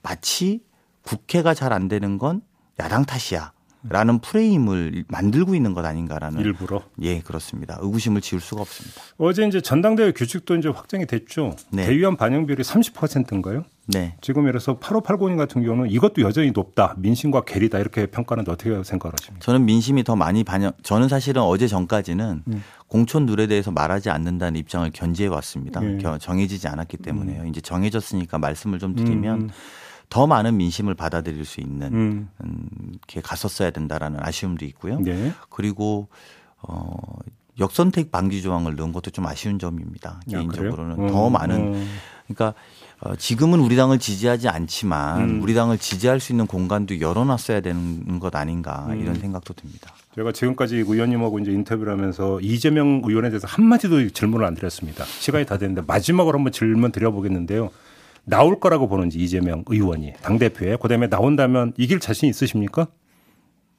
마치 0.02 0.60
국회가 1.02 1.54
잘 1.54 1.72
안 1.72 1.88
되는 1.88 2.18
건 2.18 2.42
야당 2.80 3.04
탓이야. 3.04 3.52
라는 3.88 4.18
프레임을 4.18 5.04
만들고 5.06 5.54
있는 5.54 5.72
것 5.72 5.84
아닌가라는 5.84 6.40
일부러. 6.40 6.82
예 7.02 7.20
그렇습니다 7.20 7.78
의구심을 7.80 8.20
지울 8.20 8.40
수가 8.40 8.62
없습니다. 8.62 9.00
어제 9.16 9.46
이제 9.46 9.60
전당대회 9.60 10.10
규칙도 10.10 10.56
이제 10.56 10.68
확정이 10.68 11.06
됐죠. 11.06 11.54
네. 11.70 11.86
대의원 11.86 12.16
반영 12.16 12.46
비율이 12.46 12.64
30%인가요? 12.64 13.64
네 13.88 14.16
지금 14.20 14.48
이래서 14.48 14.78
8580님 14.80 15.36
같은 15.36 15.62
경우는 15.64 15.90
이것도 15.90 16.22
여전히 16.22 16.50
높다. 16.50 16.94
민심과 16.98 17.42
괴리다. 17.44 17.78
이렇게 17.78 18.06
평가하는데 18.06 18.50
어떻게 18.50 18.70
생각하십니까? 18.82 19.38
저는 19.44 19.64
민심이 19.64 20.02
더 20.02 20.16
많이 20.16 20.42
반영. 20.42 20.72
저는 20.82 21.08
사실은 21.08 21.42
어제 21.42 21.68
전까지는 21.68 22.42
음. 22.48 22.62
공천 22.88 23.26
룰에 23.26 23.46
대해서 23.46 23.70
말하지 23.70 24.10
않는다는 24.10 24.58
입장을 24.58 24.90
견지해 24.92 25.28
왔습니다. 25.28 25.80
예. 25.84 25.98
겨- 25.98 26.18
정해지지 26.18 26.66
않았기 26.66 26.96
때문에요. 26.96 27.46
이제 27.46 27.60
정해졌으니까 27.60 28.38
말씀을 28.38 28.80
좀 28.80 28.94
드리면 28.96 29.40
음. 29.42 29.50
더 30.08 30.26
많은 30.26 30.56
민심을 30.56 30.94
받아들일 30.94 31.44
수 31.44 31.60
있는 31.60 31.92
음. 31.94 32.28
음, 32.44 32.68
이렇게 32.92 33.20
갔었어야 33.20 33.70
된다라는 33.70 34.18
아쉬움도 34.20 34.64
있고요. 34.66 34.98
네. 35.00 35.32
그리고 35.48 36.08
어 36.62 36.96
역선택 37.58 38.10
방지 38.10 38.42
조항을 38.42 38.74
넣은 38.76 38.92
것도 38.92 39.10
좀 39.10 39.26
아쉬운 39.26 39.58
점입니다. 39.58 40.20
아, 40.20 40.20
개인적으로는 40.28 40.96
그래요? 40.96 41.10
더 41.10 41.26
음, 41.28 41.32
많은 41.32 41.74
음. 41.74 41.88
그러니까 42.26 42.48
어, 42.48 42.54
지금은 43.18 43.60
우리 43.60 43.76
당을 43.76 43.98
지지하지 43.98 44.48
않지만 44.48 45.20
음. 45.20 45.42
우리 45.42 45.54
당을 45.54 45.78
지지할 45.78 46.18
수 46.18 46.32
있는 46.32 46.46
공간도 46.46 47.00
열어놨어야 47.00 47.60
되는 47.60 48.18
것 48.18 48.34
아닌가 48.34 48.86
음. 48.88 49.00
이런 49.00 49.14
생각도 49.16 49.54
듭니다. 49.54 49.92
제가 50.14 50.32
지금까지 50.32 50.76
의원님하고 50.76 51.38
이제 51.40 51.52
인터뷰를 51.52 51.92
하면서 51.92 52.40
이재명 52.40 53.02
의원에 53.04 53.28
대해서 53.28 53.46
한마디도 53.46 54.08
질문을 54.10 54.46
안 54.46 54.54
드렸습니다. 54.54 55.04
시간이 55.04 55.44
다 55.44 55.58
됐는데 55.58 55.82
마지막으로 55.86 56.38
한번 56.38 56.52
질문 56.52 56.90
드려보겠는데요. 56.90 57.70
나올 58.24 58.58
거라고 58.58 58.88
보는지 58.88 59.18
이재명 59.18 59.62
의원이 59.66 60.14
당대표에 60.22 60.76
그다음에 60.76 61.06
나온다면 61.06 61.74
이길 61.76 62.00
자신 62.00 62.28
있으십니까? 62.28 62.88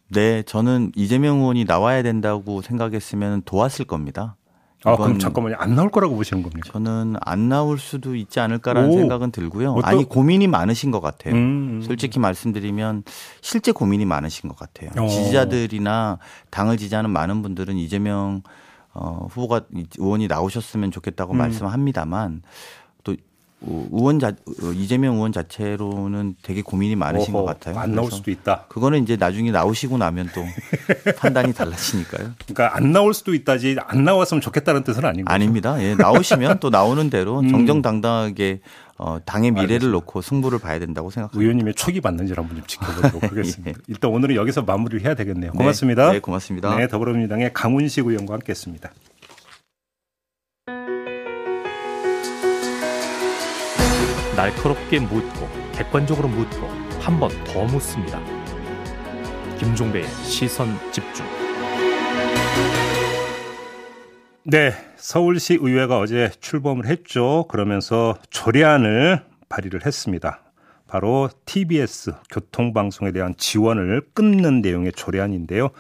네, 0.10 0.42
저는 0.44 0.94
이재명 0.96 1.40
의원이 1.40 1.66
나와야 1.66 2.02
된다고 2.02 2.62
생각했으면 2.62 3.42
도왔을 3.44 3.86
겁니다. 3.86 4.38
아, 4.84 4.96
그럼 4.96 5.18
잠깐만요. 5.20 5.56
안 5.58 5.76
나올 5.76 5.90
거라고 5.90 6.16
보시는 6.16 6.44
겁니까? 6.44 6.70
저는 6.72 7.16
안 7.22 7.50
나올 7.50 7.80
수도 7.80 8.16
있지 8.16 8.40
않을까라는 8.40 8.90
오. 8.90 8.94
생각은 8.94 9.32
들고요. 9.32 9.74
어떠- 9.74 9.88
아니 9.88 10.04
고민이 10.04 10.48
많으신 10.48 10.92
것 10.92 11.00
같아요. 11.02 11.34
음. 11.34 11.82
솔직히 11.84 12.20
말씀드리면 12.20 13.04
실제 13.42 13.72
고민이 13.72 14.06
많으신 14.06 14.50
것 14.50 14.58
같아요. 14.58 14.92
어. 15.04 15.08
지지자들이나 15.08 16.20
당을 16.52 16.78
지지하는 16.78 17.10
많은 17.10 17.42
분들은 17.42 17.76
이재명 17.76 18.44
어, 18.94 19.28
후보가 19.30 19.62
의원이 20.00 20.28
나오셨으면 20.28 20.92
좋겠다고 20.92 21.34
음. 21.34 21.38
말씀합니다만 21.38 22.42
또 22.42 22.48
의원 23.62 24.20
자 24.20 24.28
어, 24.30 24.72
이재명 24.74 25.16
의원 25.16 25.32
자체로는 25.32 26.36
되게 26.44 26.62
고민이 26.62 26.96
많으신 26.96 27.34
어허, 27.34 27.44
것 27.44 27.46
같아요. 27.48 27.80
안 27.80 27.96
나올 27.96 28.12
수도 28.12 28.30
있다. 28.30 28.66
그거는 28.68 29.02
이제 29.02 29.16
나중에 29.16 29.52
나오시고 29.52 29.98
나면 29.98 30.30
또 30.36 30.44
판단이 31.18 31.54
달라지니까요. 31.54 32.34
그러니까 32.46 32.76
안 32.76 32.92
나올 32.92 33.14
수도 33.16 33.34
있다지 33.34 33.78
안 33.88 34.04
나왔으면 34.04 34.42
좋겠다는 34.42 34.84
뜻은 34.84 35.04
아닌 35.06 35.26
거죠. 35.26 35.34
아닙니다. 35.34 35.82
예, 35.82 35.96
나오시면 35.96 36.60
또 36.60 36.70
나오는 36.70 37.10
대로 37.10 37.40
음. 37.40 37.50
정정당당하게 37.50 38.60
어, 39.00 39.20
당의 39.26 39.52
미래를 39.52 39.74
알겠습니다. 39.74 39.92
놓고 39.92 40.22
승부를 40.22 40.60
봐야 40.60 40.80
된다고 40.80 41.10
생각합니다. 41.12 41.40
의원님의 41.42 41.74
촉이 41.76 42.00
맞는지를 42.04 42.42
한번 42.42 42.58
좀 42.58 42.66
지켜보도록 42.68 43.24
하겠습니다. 43.32 43.70
예. 43.72 43.74
일단 43.88 44.12
오늘은 44.12 44.36
여기서 44.36 44.64
마무리를 44.64 45.04
해야 45.06 45.14
되겠네요. 45.16 45.52
고맙습니다. 45.52 46.08
네, 46.08 46.14
네, 46.14 46.20
고맙습니다. 46.20 46.76
네, 46.76 46.88
더불어민주당의 46.88 47.54
강훈식 47.54 48.06
의원과 48.08 48.36
함께했습니다. 48.36 48.92
날카롭게 54.38 55.00
묻고 55.00 55.50
객관적으로 55.74 56.28
묻고 56.30 56.68
한 57.02 57.20
번 57.20 57.32
더 57.46 57.64
묻습니다. 57.66 58.22
김종배의 59.58 60.06
시선 60.24 60.78
집중. 60.92 61.26
네, 64.44 64.72
서울시 64.96 65.58
의회가 65.60 65.98
어제 66.00 66.30
출범을 66.40 66.86
했죠. 66.86 67.46
그러면서 67.50 68.18
조례안을 68.30 69.22
발의를 69.50 69.86
했습니다. 69.86 70.42
바로 70.88 71.30
TBS 71.46 72.14
교통방송에 72.32 73.12
대한 73.12 73.34
지원을 73.38 74.04
끊는 74.14 74.62
내용의 74.62 74.94
조례안인데요. 74.94 75.72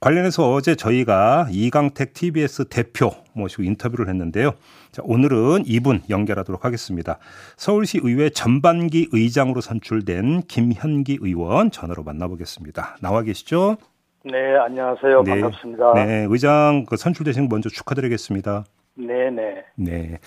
관련해서 0.00 0.52
어제 0.52 0.74
저희가 0.74 1.48
이강택 1.50 2.12
TBS 2.12 2.68
대표 2.68 3.12
모시고 3.32 3.62
인터뷰를 3.62 4.08
했는데요. 4.08 4.52
자, 4.92 5.02
오늘은 5.04 5.64
이분 5.66 6.02
연결하도록 6.10 6.64
하겠습니다. 6.64 7.18
서울시 7.56 8.00
의회 8.02 8.28
전반기 8.30 9.08
의장으로 9.12 9.60
선출된 9.60 10.42
김현기 10.42 11.18
의원 11.20 11.70
전화로 11.70 12.02
만나보겠습니다. 12.02 12.98
나와 13.00 13.22
계시죠? 13.22 13.76
네, 14.24 14.56
안녕하세요. 14.58 15.22
네. 15.22 15.40
반갑습니다. 15.40 15.92
네, 15.94 16.26
의장 16.28 16.84
그 16.84 16.96
선출되신 16.96 17.48
거 17.48 17.54
먼저 17.54 17.68
축하드리겠습니다. 17.68 18.64
네, 18.98 19.30
네. 19.30 19.64
네. 19.76 20.18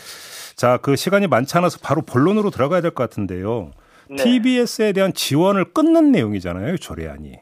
자, 0.55 0.77
그 0.77 0.95
시간이 0.95 1.27
많지 1.27 1.57
않아서 1.57 1.79
바로 1.81 2.01
본론으로 2.01 2.49
들어가야 2.49 2.81
될 2.81 2.91
것 2.91 3.03
같은데요. 3.03 3.71
네. 4.09 4.15
TBS에 4.15 4.93
대한 4.93 5.13
지원을 5.13 5.73
끊는 5.73 6.11
내용이잖아요, 6.11 6.77
조례안이. 6.77 7.39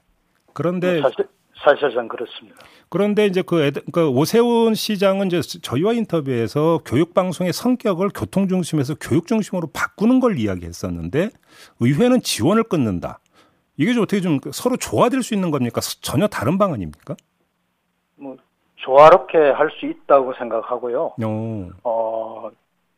그런데 0.53 1.01
사실, 1.01 1.27
사실상 1.63 2.07
그렇습니다. 2.07 2.57
그런데 2.89 3.25
이제 3.25 3.41
그, 3.41 3.57
애드- 3.57 3.91
그 3.91 4.07
오세훈 4.09 4.73
시장은 4.75 5.27
이제 5.27 5.41
저희와 5.41 5.93
인터뷰에서 5.93 6.79
교육 6.85 7.13
방송의 7.13 7.51
성격을 7.53 8.09
교통 8.15 8.47
중심에서 8.47 8.95
교육 8.95 9.27
중심으로 9.27 9.67
바꾸는 9.73 10.19
걸 10.19 10.37
이야기했었는데 10.39 11.29
의회는 11.79 12.21
지원을 12.21 12.63
끊는다. 12.63 13.19
이게 13.75 13.93
좀 13.93 14.03
어떻게 14.03 14.21
좀 14.21 14.39
서로 14.51 14.77
조화될 14.77 15.21
수 15.23 15.33
있는 15.33 15.51
겁니까? 15.51 15.81
전혀 16.01 16.27
다른 16.27 16.57
방안입니까? 16.57 17.15
뭐 18.15 18.37
조화롭게 18.77 19.37
할 19.37 19.69
수 19.79 19.85
있다고 19.85 20.33
생각하고요. 20.37 21.13
어, 21.23 21.69
어, 21.83 22.49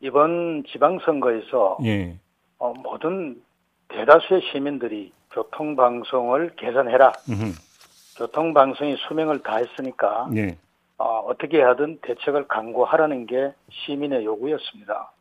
이번 0.01 0.63
지방선거에서 0.71 1.79
예. 1.85 2.17
어, 2.59 2.73
모든 2.83 3.41
대다수의 3.89 4.41
시민들이 4.51 5.11
교통방송을 5.31 6.55
개선해라. 6.57 7.11
음흠. 7.29 7.53
교통방송이 8.19 8.97
수명을 9.07 9.39
다했으니까 9.43 10.29
예. 10.35 10.57
어, 10.97 11.19
어떻게 11.27 11.61
하든 11.61 11.99
대책을 12.01 12.47
강구하라는 12.49 13.25
게 13.25 13.53
시민의 13.71 14.25
요구였습니다. 14.25 15.11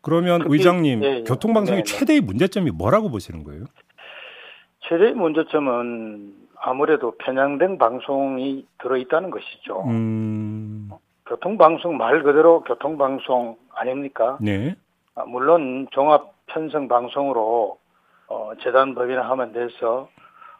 그러면 0.00 0.42
그게- 0.42 0.52
의장님 0.54 1.02
예, 1.02 1.06
예. 1.18 1.24
교통방송의 1.24 1.82
네, 1.82 1.84
네. 1.90 1.98
최대의 1.98 2.20
문제점이 2.20 2.70
뭐라고 2.70 3.10
보시는 3.10 3.42
거예요? 3.42 3.64
최대의 4.88 5.14
문제점은 5.14 6.32
아무래도 6.60 7.16
편향된 7.18 7.78
방송이 7.78 8.64
들어있다는 8.78 9.30
것이죠. 9.30 9.82
음, 9.88 10.90
교통방송 11.26 11.96
말 11.96 12.22
그대로 12.22 12.62
교통방송 12.62 13.56
아닙니까? 13.74 14.38
네. 14.40 14.76
아, 15.16 15.24
물론 15.24 15.88
종합 15.90 16.32
편성 16.46 16.86
방송으로 16.86 17.78
어, 18.28 18.52
재단 18.62 18.94
법인을 18.94 19.28
하면 19.28 19.52
돼서 19.52 20.08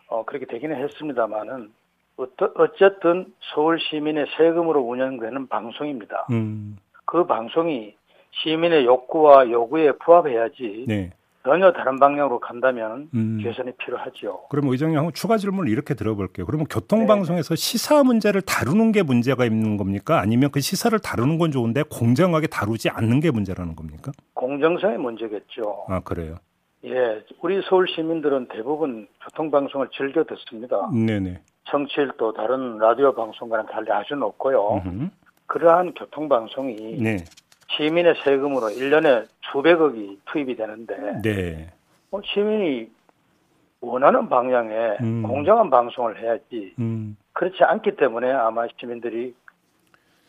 어, 0.08 0.24
그렇게 0.24 0.46
되기는 0.46 0.76
했습니다만은 0.76 1.72
어쨌든 2.16 3.26
서울 3.54 3.78
시민의 3.78 4.26
세금으로 4.36 4.80
운영되는 4.80 5.48
방송입니다. 5.48 6.26
음, 6.30 6.78
그 7.04 7.26
방송이 7.26 7.94
시민의 8.42 8.84
욕구와 8.86 9.50
요구에 9.50 9.92
부합해야지 9.92 10.84
네. 10.88 11.10
전혀 11.44 11.72
다른 11.72 12.00
방향으로 12.00 12.40
간다면 12.40 13.08
음. 13.14 13.38
개선이 13.40 13.70
필요하죠. 13.78 14.48
그럼 14.50 14.68
의장님 14.68 14.98
한번 14.98 15.12
추가 15.14 15.36
질문을 15.38 15.70
이렇게 15.70 15.94
들어볼게요. 15.94 16.44
그러면 16.44 16.66
교통방송에서 16.66 17.54
시사 17.54 18.02
문제를 18.02 18.42
다루는 18.42 18.90
게 18.90 19.04
문제가 19.04 19.44
있는 19.44 19.76
겁니까? 19.76 20.18
아니면 20.18 20.50
그 20.50 20.60
시사를 20.60 20.98
다루는 20.98 21.38
건 21.38 21.52
좋은데 21.52 21.84
공정하게 21.84 22.48
다루지 22.48 22.88
않는 22.90 23.20
게 23.20 23.30
문제라는 23.30 23.76
겁니까? 23.76 24.10
공정성의 24.34 24.98
문제겠죠. 24.98 25.86
아 25.88 26.00
그래요. 26.00 26.36
예, 26.86 27.24
우리 27.42 27.60
서울 27.68 27.88
시민들은 27.88 28.46
대부분 28.48 29.08
교통방송을 29.24 29.88
즐겨 29.92 30.22
듣습니다. 30.24 30.88
네네. 30.92 31.40
청취율도 31.64 32.34
다른 32.34 32.78
라디오 32.78 33.12
방송과는 33.12 33.66
달리 33.66 33.90
아주 33.90 34.14
높고요. 34.14 34.82
음흠. 34.84 35.08
그러한 35.46 35.94
교통방송이 35.94 37.02
네. 37.02 37.16
시민의 37.76 38.14
세금으로 38.22 38.68
1년에 38.68 39.26
수백억이 39.50 40.20
투입이 40.26 40.54
되는데 40.54 41.20
네. 41.22 41.72
뭐 42.10 42.20
시민이 42.24 42.88
원하는 43.80 44.28
방향에 44.28 44.96
음. 45.00 45.22
공정한 45.24 45.70
방송을 45.70 46.20
해야지 46.22 46.74
음. 46.78 47.16
그렇지 47.32 47.64
않기 47.64 47.96
때문에 47.96 48.30
아마 48.30 48.66
시민들이 48.78 49.34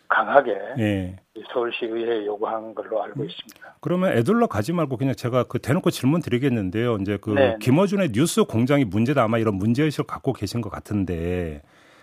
강하게 0.08 0.58
네. 0.78 1.16
서울시의회에 1.51 2.25
요구한 2.25 2.74
걸로 2.74 3.01
알고 3.03 3.22
음. 3.22 3.25
있습니다. 3.25 3.75
그러면 3.82 4.12
애들러 4.17 4.48
가지 4.48 4.74
말고 4.74 4.98
그냥 4.98 5.15
제가 5.15 5.44
그 5.44 5.60
대놓고 5.60 5.89
질문 5.91 6.22
드리겠는데요. 6.22 6.98
이제 7.01 7.17
그 7.20 7.32
네. 7.32 7.58
김어준의 7.60 8.12
뉴스 8.12 8.44
공장이 8.44 8.86
문제다 8.86 9.24
아마 9.24 9.38
이런 9.38 9.56
문제의식을 9.56 10.06
갖고 10.06 10.34
계신 10.34 10.62
것 10.62 10.70
같은데. 10.70 11.62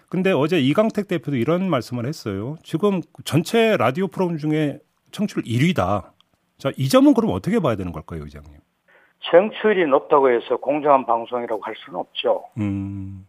근데 0.08 0.30
어제 0.32 0.60
이강택 0.60 1.08
대표도 1.08 1.36
이런 1.36 1.68
말씀을 1.68 2.06
했어요. 2.06 2.56
지금 2.62 3.00
전체 3.24 3.76
라디오 3.76 4.06
프로그램 4.06 4.38
중에 4.38 4.78
청취율 5.10 5.44
1위다. 5.44 6.10
자, 6.58 6.70
이 6.76 6.88
점은 6.88 7.14
그럼 7.14 7.32
어떻게 7.32 7.58
봐야 7.58 7.76
되는 7.76 7.90
걸까요, 7.92 8.22
의장님? 8.22 8.58
청취율이 9.30 9.86
높다고 9.86 10.30
해서 10.30 10.56
공정한 10.56 11.06
방송이라고 11.06 11.62
할 11.62 11.74
수는 11.76 11.98
없죠. 11.98 12.44
음, 12.58 13.26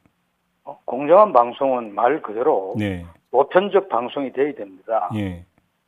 어, 0.64 0.78
공정한 0.86 1.32
방송은 1.32 1.96
말 1.96 2.22
그대로 2.22 2.76
네, 2.78 3.06
보편적 3.32 3.90
방송이 3.90 4.34
돼야 4.34 4.54
됩니다. 4.54 5.10
예, 5.16 5.46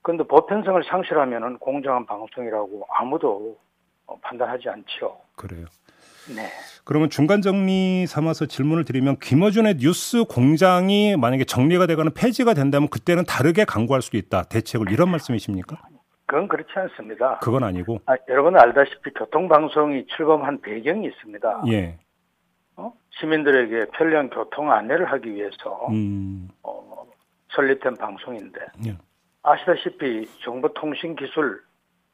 그런데 0.07 0.23
보편성을 0.23 0.81
상실하면은 0.85 1.57
공정한 1.57 2.05
방송이라고 2.05 2.87
아무도 2.97 3.57
어, 4.05 4.17
판단하지 4.21 4.69
않죠. 4.69 5.19
그래요. 5.35 5.65
네. 6.33 6.43
그러면 6.85 7.09
중간 7.09 7.41
정리 7.41 8.07
삼아서 8.07 8.45
질문을 8.45 8.85
드리면 8.85 9.17
김어준의 9.19 9.79
뉴스 9.79 10.23
공장이 10.23 11.17
만약에 11.17 11.43
정리가 11.43 11.87
되거나 11.87 12.11
폐지가 12.15 12.53
된다면 12.53 12.87
그때는 12.87 13.25
다르게 13.25 13.65
강구할 13.65 14.01
수도 14.01 14.15
있다. 14.15 14.43
대책을 14.43 14.93
이런 14.93 15.11
말씀이십니까? 15.11 15.75
그건 16.25 16.47
그렇지 16.47 16.71
않습니다. 16.73 17.39
그건 17.39 17.65
아니고. 17.65 17.99
아, 18.05 18.15
여러분 18.29 18.55
알다시피 18.55 19.11
교통방송이 19.13 20.05
출범한 20.15 20.61
배경이 20.61 21.05
있습니다. 21.05 21.63
예. 21.67 21.99
어? 22.77 22.93
시민들에게 23.09 23.87
편리한 23.91 24.29
교통 24.29 24.71
안내를 24.71 25.11
하기 25.11 25.35
위해서 25.35 25.85
음. 25.89 26.47
어, 26.63 27.05
설립된 27.49 27.95
방송인데 27.97 28.59
예. 28.85 28.97
아시다시피 29.43 30.27
정보통신기술 30.43 31.61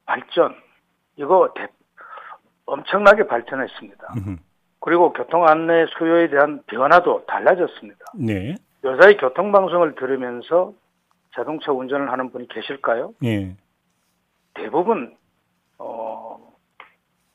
발전 0.06 0.56
이거 1.16 1.52
대- 1.56 1.68
엄청나게 2.66 3.28
발전했습니다. 3.28 4.08
음흠. 4.18 4.36
그리고 4.80 5.14
교통 5.14 5.48
안내 5.48 5.86
수요에 5.98 6.30
대한 6.30 6.62
변화도 6.68 7.26
달라졌습니다. 7.26 8.06
네. 8.16 8.56
요사이 8.84 9.18
교통방송을 9.18 9.96
들으면서 9.96 10.74
자동차 11.34 11.72
운전을 11.72 12.12
하는 12.12 12.30
분이 12.32 12.48
계실까요? 12.50 13.14
예. 13.24 13.56
대부분 14.54 15.16
어, 15.78 16.54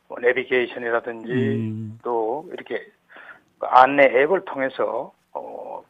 뭐 0.08 0.18
내비게이션이라든지 0.20 1.32
음. 1.32 1.98
또 2.02 2.48
이렇게 2.52 2.86
그 3.58 3.66
안내 3.66 4.04
앱을 4.04 4.44
통해서 4.44 5.12
어, 5.32 5.82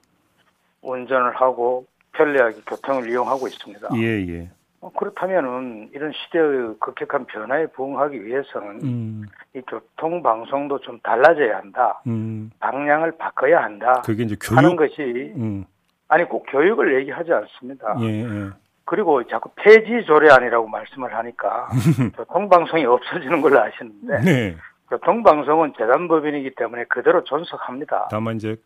운전을 0.82 1.36
하고 1.36 1.86
편리하게 2.12 2.60
교통을 2.66 3.10
이용하고 3.10 3.46
있습니다. 3.48 3.88
예, 3.96 4.26
예. 4.28 4.50
어, 4.80 4.90
그렇다면은 4.92 5.90
이런 5.92 6.12
시대의 6.12 6.74
급격한 6.78 7.26
변화에 7.26 7.66
부응하기 7.68 8.24
위해서는 8.24 8.80
음. 8.82 9.26
이 9.54 9.60
교통 9.66 10.22
방송도 10.22 10.80
좀 10.80 11.00
달라져야 11.00 11.56
한다. 11.58 12.00
음. 12.06 12.50
방향을 12.60 13.18
바꿔야 13.18 13.62
한다. 13.62 14.02
그게 14.04 14.22
이제 14.22 14.36
하는 14.54 14.76
교육 14.76 14.88
것이 14.90 15.32
음. 15.36 15.64
아니 16.06 16.24
꼭 16.24 16.46
교육을 16.48 17.00
얘기하지 17.00 17.32
않습니다. 17.32 17.96
예, 18.00 18.24
예. 18.24 18.50
그리고 18.84 19.22
자꾸 19.26 19.50
폐지 19.56 20.06
조례안이라고 20.06 20.66
말씀을 20.68 21.14
하니까 21.14 21.68
교통 22.16 22.48
방송이 22.48 22.84
없어지는 22.86 23.42
걸로 23.42 23.60
아시는데 23.60 24.20
네. 24.22 24.56
교통 24.88 25.22
방송은 25.22 25.74
재단법인이기 25.76 26.52
때문에 26.56 26.84
그대로 26.84 27.22
존속합니다. 27.24 28.08
다만 28.10 28.36
이제 28.36 28.56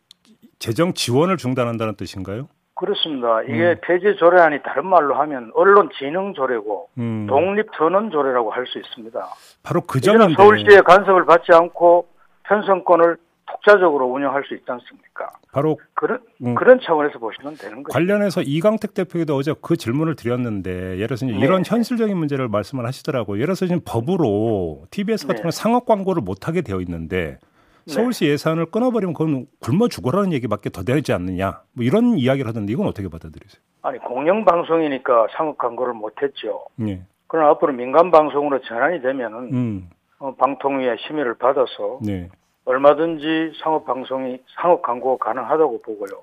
재정 0.61 0.92
지원을 0.92 1.38
중단한다는 1.38 1.96
뜻인가요? 1.96 2.48
그렇습니다. 2.82 3.42
이게 3.42 3.76
폐지 3.80 4.16
조례안이 4.18 4.62
다른 4.64 4.86
말로 4.86 5.14
하면 5.14 5.52
언론 5.54 5.88
진흥 5.96 6.34
조례고 6.34 6.88
음. 6.98 7.26
독립 7.28 7.66
선언 7.78 8.10
조례라고 8.10 8.50
할 8.50 8.66
수 8.66 8.78
있습니다. 8.78 9.20
바로 9.62 9.80
그 9.82 10.00
점인데 10.00 10.34
서울시의 10.34 10.82
간섭을 10.82 11.24
받지 11.26 11.52
않고 11.52 12.06
편성권을 12.44 13.16
독자적으로 13.46 14.06
운영할 14.06 14.44
수 14.48 14.54
있지 14.54 14.64
않습니까? 14.66 15.30
바로 15.52 15.78
그런 15.94 16.20
음. 16.44 16.54
그런 16.54 16.80
차원에서 16.82 17.18
보시면 17.18 17.56
되는 17.56 17.82
거죠. 17.82 17.92
관련해서 17.92 18.40
이강택 18.42 18.94
대표에도 18.94 19.36
어제 19.36 19.54
그 19.60 19.76
질문을 19.76 20.16
드렸는데 20.16 20.94
예를 20.96 21.08
들어서 21.08 21.26
네. 21.26 21.32
이런 21.38 21.62
현실적인 21.64 22.16
문제를 22.16 22.48
말씀을 22.48 22.86
하시더라고요. 22.86 23.36
예를 23.36 23.46
들어서 23.54 23.66
지금 23.66 23.80
법으로 23.84 24.84
TBS 24.90 25.26
같은 25.26 25.36
네. 25.36 25.42
경우는 25.42 25.50
상업 25.50 25.86
광고를 25.86 26.22
못 26.22 26.48
하게 26.48 26.62
되어 26.62 26.80
있는데 26.80 27.38
네. 27.40 27.51
서울시 27.86 28.26
예산을 28.26 28.66
끊어버리면 28.66 29.14
그건 29.14 29.46
굶어 29.60 29.88
죽어라는 29.88 30.32
얘기밖에 30.32 30.70
더 30.70 30.82
되지 30.82 31.12
않느냐. 31.12 31.62
뭐 31.72 31.84
이런 31.84 32.18
이야기를 32.18 32.48
하던데 32.48 32.72
이건 32.72 32.86
어떻게 32.86 33.08
받아들이세요? 33.08 33.60
아니 33.82 33.98
공영 33.98 34.44
방송이니까 34.44 35.28
상업 35.36 35.58
광고를 35.58 35.94
못했죠. 35.94 36.66
예. 36.86 37.02
그러나 37.26 37.50
앞으로 37.50 37.72
민간 37.72 38.10
방송으로 38.10 38.60
전환이 38.60 39.02
되면은 39.02 39.52
음. 39.52 39.90
어, 40.18 40.34
방통위의 40.36 40.98
심의를 41.06 41.34
받아서 41.34 41.98
네. 42.02 42.28
얼마든지 42.64 43.54
상업 43.62 43.84
방송이 43.86 44.38
상업 44.60 44.82
광고가 44.82 45.24
가능하다고 45.24 45.82
보고요. 45.82 46.22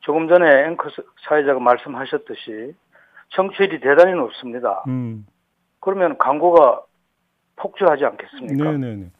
조금 0.00 0.28
전에 0.28 0.66
앵커 0.66 0.88
사회자가 1.28 1.60
말씀하셨듯이 1.60 2.74
청취율이 3.30 3.80
대단히 3.80 4.14
높습니다. 4.14 4.82
음. 4.86 5.26
그러면 5.80 6.16
광고가 6.16 6.82
폭주하지 7.56 8.04
않겠습니까? 8.04 8.72
네네네. 8.72 9.10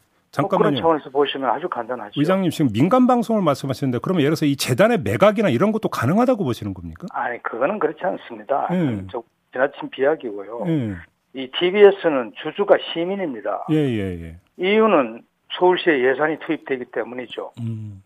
뭐 0.41 0.49
그런 0.49 0.75
잠깐만요. 0.75 0.81
차원에서 0.81 1.09
보시면 1.09 1.49
아주 1.49 1.69
간단하죠. 1.69 2.19
의장님 2.19 2.51
지금 2.51 2.71
민간 2.71 3.07
방송을 3.07 3.41
말씀하시는데 3.41 3.99
그러면 4.01 4.21
예를 4.21 4.31
들어서 4.31 4.45
이 4.45 4.55
재단의 4.55 4.99
매각이나 5.01 5.49
이런 5.49 5.71
것도 5.71 5.89
가능하다고 5.89 6.43
보시는 6.43 6.73
겁니까? 6.73 7.07
아니 7.11 7.41
그거는 7.43 7.79
그렇지 7.79 7.99
않습니다. 8.03 8.67
음. 8.71 9.07
저 9.11 9.23
지나친 9.51 9.89
비약이고요. 9.89 10.63
예. 10.67 10.95
이 11.33 11.51
TBS는 11.51 12.33
주주가 12.41 12.77
시민입니다. 12.93 13.65
예, 13.71 13.75
예, 13.75 14.21
예. 14.21 14.37
이유는 14.57 15.23
서울시에 15.57 15.99
예산이 16.03 16.39
투입되기 16.39 16.85
때문이죠. 16.85 17.51
음. 17.59 18.01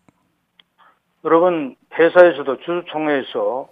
여러분 1.24 1.76
회사에서도 1.94 2.56
주주총회에서 2.58 3.68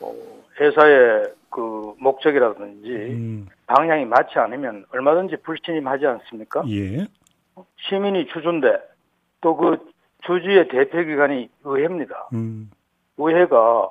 어, 0.00 0.12
회사의 0.60 1.32
그 1.50 1.94
목적이라든지 1.98 2.88
음. 2.90 3.46
방향이 3.66 4.04
맞지 4.06 4.38
않으면 4.38 4.84
얼마든지 4.92 5.36
불신임하지 5.42 6.06
않습니까? 6.06 6.64
예. 6.68 7.06
시민이 7.88 8.26
주주인데 8.28 8.78
또 9.40 9.56
그 9.56 9.92
주주의 10.24 10.68
대표기관이 10.68 11.48
의회입니다. 11.64 12.28
음. 12.34 12.70
의회가 13.18 13.88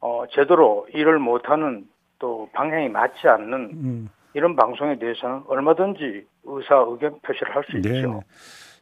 어, 0.00 0.24
제대로 0.32 0.86
일을 0.92 1.18
못하는 1.18 1.86
또 2.18 2.48
방향이 2.52 2.88
맞지 2.88 3.28
않는 3.28 3.54
음. 3.54 4.08
이런 4.34 4.56
방송에 4.56 4.98
대해서는 4.98 5.42
얼마든지 5.46 6.26
의사 6.44 6.84
의견 6.88 7.18
표시를 7.20 7.54
할수 7.54 7.72
네. 7.80 7.96
있죠. 7.96 8.22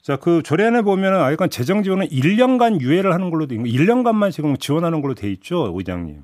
자, 0.03 0.17
그 0.17 0.43
조례안에 0.43 0.83
보면은 0.83 1.21
아이건 1.21 1.51
재정 1.51 1.83
지원은 1.83 2.07
1년간 2.07 2.81
유예를 2.81 3.13
하는 3.13 3.31
걸로 3.31 3.47
돼 3.47 3.57
있고 3.57 3.67
1년간만 3.67 4.31
지금 4.31 4.57
지원하는 4.57 5.01
걸로 5.03 5.15
돼 5.15 5.29
있죠, 5.31 5.73
의장님. 5.75 6.23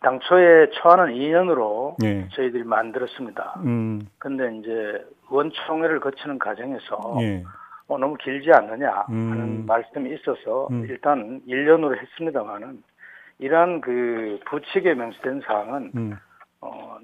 당초에 0.00 0.70
초안은 0.70 1.14
2년으로 1.14 1.96
예. 2.04 2.28
저희들이 2.32 2.64
만들었습니다. 2.64 3.60
음. 3.64 4.00
근데 4.18 4.56
이제 4.56 5.04
의원총회를 5.30 6.00
거치는 6.00 6.38
과정에서 6.38 7.16
예. 7.20 7.44
어, 7.88 7.98
너무 7.98 8.16
길지 8.16 8.52
않느냐 8.52 9.04
하는 9.08 9.40
음. 9.40 9.64
말씀이 9.66 10.14
있어서 10.14 10.68
음. 10.70 10.86
일단 10.88 11.40
1년으로 11.48 11.98
했습니다만은 12.00 12.82
이러한 13.40 13.80
그 13.80 14.38
부칙에 14.46 14.94
명시된 14.94 15.42
사항은 15.46 15.92
음. 15.96 16.16
어, 16.60 16.98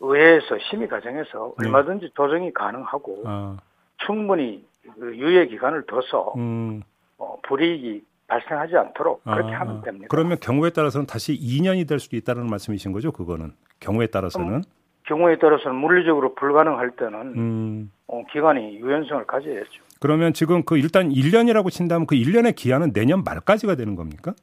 의회에서 0.00 0.58
심의 0.68 0.88
과정에서 0.88 1.54
네. 1.58 1.66
얼마든지 1.66 2.10
조정이 2.14 2.52
가능하고 2.52 3.22
아, 3.24 3.56
충분히 4.04 4.66
그 4.98 5.16
유예 5.16 5.46
기간을 5.46 5.84
둬서 5.86 6.34
음. 6.36 6.82
어, 7.18 7.38
불이익이 7.42 8.04
발생하지 8.28 8.76
않도록 8.76 9.22
그렇게 9.24 9.54
아, 9.54 9.60
하면 9.60 9.82
됩니다. 9.82 10.06
그러면 10.10 10.38
경우에 10.40 10.70
따라서는 10.70 11.06
다시 11.06 11.32
2년이 11.38 11.88
될 11.88 11.98
수도 12.00 12.16
있다는 12.16 12.46
말씀이신 12.46 12.92
거죠? 12.92 13.12
그거는 13.12 13.52
경우에 13.80 14.06
따라서는. 14.08 14.62
경우에 15.06 15.38
따라서는 15.38 15.76
물리적으로 15.76 16.34
불가능할 16.34 16.90
때는 16.96 17.14
음. 17.36 17.92
어, 18.08 18.22
기간이 18.32 18.76
유연성을 18.78 19.24
가져야죠. 19.26 19.70
그러면 20.00 20.32
지금 20.32 20.64
그 20.64 20.76
일단 20.76 21.10
1년이라고 21.10 21.70
친다면 21.70 22.06
그 22.06 22.16
1년의 22.16 22.56
기한은 22.56 22.92
내년 22.92 23.22
말까지가 23.22 23.76
되는 23.76 23.94
겁니까? 23.94 24.34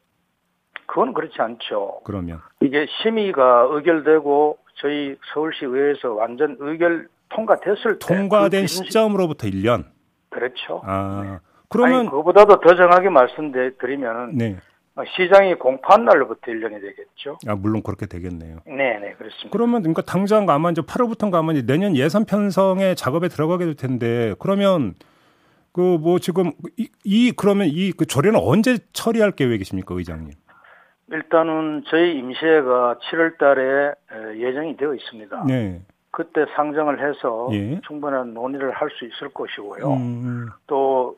그건 0.86 1.14
그렇지 1.14 1.36
않죠. 1.42 2.02
그러면 2.06 2.40
이게 2.62 2.86
심의가 3.02 3.68
의결되고 3.72 4.58
저희 4.76 5.18
서울시 5.34 5.66
의회에서 5.66 6.14
완전 6.14 6.56
의결 6.60 7.08
통과됐을 7.30 8.00
때 8.00 8.08
통과된 8.08 8.62
그 8.64 8.68
시- 8.68 8.78
시점으로부터 8.86 9.48
1년. 9.48 9.86
그렇죠. 10.30 10.82
아, 10.86 11.20
아니 11.22 11.38
그러면 11.74 12.06
그거보다도 12.10 12.60
더 12.62 12.76
정확히 12.76 13.10
말씀드리면은 13.10 14.38
네. 14.38 14.58
시장이 15.16 15.56
공포한 15.56 16.06
날로부터 16.06 16.52
1년이 16.52 16.80
되겠죠. 16.80 17.38
아, 17.48 17.56
물론 17.56 17.82
그렇게 17.82 18.06
되겠네요. 18.06 18.58
네, 18.68 19.00
네, 19.00 19.14
그렇습니다. 19.18 19.50
그러면 19.52 19.82
그러니까 19.82 20.04
당장 20.04 20.48
아마 20.50 20.70
이제 20.70 20.82
8월부터인가 20.82 21.36
아마 21.36 21.52
이제 21.52 21.66
내년 21.66 21.96
예산 21.96 22.26
편성에 22.26 22.94
작업에 22.96 23.28
들어가게 23.28 23.66
될 23.66 23.76
텐데 23.76 24.36
그러면 24.40 24.94
그 25.72 25.82
뭐 25.98 26.20
지금 26.20 26.52
이, 26.78 26.88
이 27.04 27.32
그러면 27.36 27.68
이 27.68 27.92
그 27.98 28.06
조례는 28.06 28.40
언제 28.40 28.78
처리할 28.94 29.32
계획이십니까, 29.32 29.96
의장님? 29.96 30.32
일단은 31.12 31.84
저희 31.88 32.18
임시회가 32.20 32.98
7월 33.04 33.38
달에 33.40 33.94
예정이 34.38 34.78
되어 34.78 34.94
있습니다. 34.94 35.46
네. 35.48 35.82
그때 36.12 36.46
상정을 36.56 37.00
해서 37.00 37.50
예. 37.54 37.82
충분한 37.88 38.36
논의를 38.36 38.72
할 38.72 38.90
수 38.92 39.06
있을 39.06 39.30
것이고요. 39.30 39.92
음, 39.94 40.48
또 40.68 41.16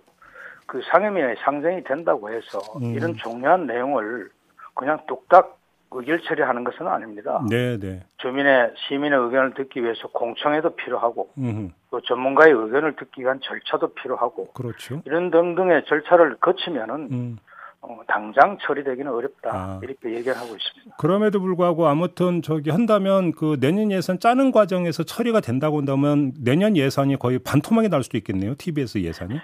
그 0.66 0.82
상임위에 0.92 1.36
상정이 1.44 1.84
된다고 1.84 2.30
해서 2.30 2.60
음. 2.82 2.94
이런 2.94 3.16
중요한 3.16 3.68
내용을 3.68 4.30
그냥 4.74 5.00
뚝딱 5.08 5.58
의결 5.92 6.22
처리하는 6.24 6.64
것은 6.64 6.88
아닙니다. 6.88 7.42
네, 7.50 7.78
네. 7.80 8.04
주민의 8.18 8.74
시민의 8.76 9.18
의견을 9.18 9.54
듣기 9.54 9.82
위해서 9.82 10.08
공청회도 10.10 10.76
필요하고 10.76 11.30
음, 11.38 11.72
또 11.90 12.02
전문가의 12.02 12.52
의견을 12.52 12.96
듣기 12.98 13.22
위한 13.22 13.40
절차도 13.42 13.94
필요하고 13.94 14.52
그렇죠. 14.54 15.02
이런 15.06 15.32
등등의 15.32 15.86
절차를 15.86 16.38
거치면은 16.38 17.08
음. 17.12 17.38
어, 17.82 18.00
당장 18.08 18.58
처리되기는 18.62 19.12
어렵다 19.12 19.52
아. 19.54 19.80
이렇게 19.84 20.16
얘기를 20.16 20.36
하고 20.36 20.56
있습니다. 20.56 20.98
그럼에도 20.98 21.40
불구하고 21.40 21.88
아무튼 21.88 22.42
저기 22.42 22.72
한다면 22.72 23.32
그 23.32 23.58
내년 23.60 23.92
예산 23.92 24.20
짜는 24.20 24.52
과정에서 24.52 25.04
처리가 25.04 25.40
된다고 25.40 25.78
한다면 25.78 26.34
내년 26.40 26.76
예산이 26.76 27.18
거의 27.18 27.38
반토막이 27.40 27.90
날 27.90 28.04
수도 28.04 28.18
있겠네요. 28.18 28.56
TBS 28.58 28.98
예산이. 28.98 29.40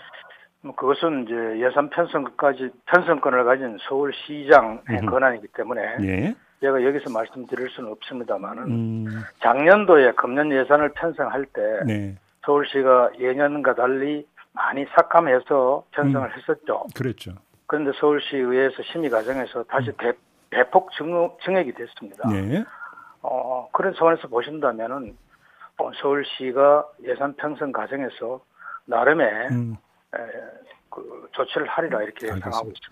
뭐 0.62 0.76
그것은 0.76 1.24
이제 1.24 1.66
예산 1.66 1.90
편성까지 1.90 2.70
편성권을 2.86 3.44
가진 3.46 3.78
서울시장의. 3.88 5.06
권한이기 5.08 5.48
때문에 5.50 5.82
예. 6.02 6.36
제가 6.62 6.84
여기서 6.84 7.10
말씀드릴 7.12 7.70
수는 7.72 7.92
없습니다만은 7.92 8.64
음. 8.64 9.08
작년도에 9.42 10.12
금년 10.12 10.52
예산을 10.52 10.90
편성할 10.90 11.46
때 11.46 11.62
네. 11.88 12.16
서울시가 12.46 13.12
예년과 13.20 13.74
달리 13.74 14.28
많이 14.54 14.86
삭감해서 14.96 15.86
편성을 15.92 16.28
음. 16.28 16.38
했었죠. 16.38 16.86
그랬죠. 16.96 17.32
그런데 17.66 17.92
서울시 18.00 18.38
의회에서 18.38 18.84
심의 18.84 19.10
과정에서 19.10 19.64
다시 19.64 19.92
대, 19.98 20.14
대폭 20.52 20.92
증, 20.92 21.32
증액이 21.44 21.74
됐습니다. 21.74 22.30
네. 22.30 22.64
어, 23.24 23.68
그런 23.72 23.96
차원에서 23.96 24.28
보신다면은 24.28 25.18
어, 25.78 25.92
서울시가 26.00 26.86
예산 27.06 27.34
편성 27.36 27.72
과정에서 27.72 28.42
나름의 28.86 29.48
음. 29.52 29.78
에, 30.16 30.20
그 30.90 31.30
조치를 31.32 31.68
하리라 31.68 32.04
이렇게. 32.04 32.28
예상하고 32.28 32.72
있습니다. 32.72 32.92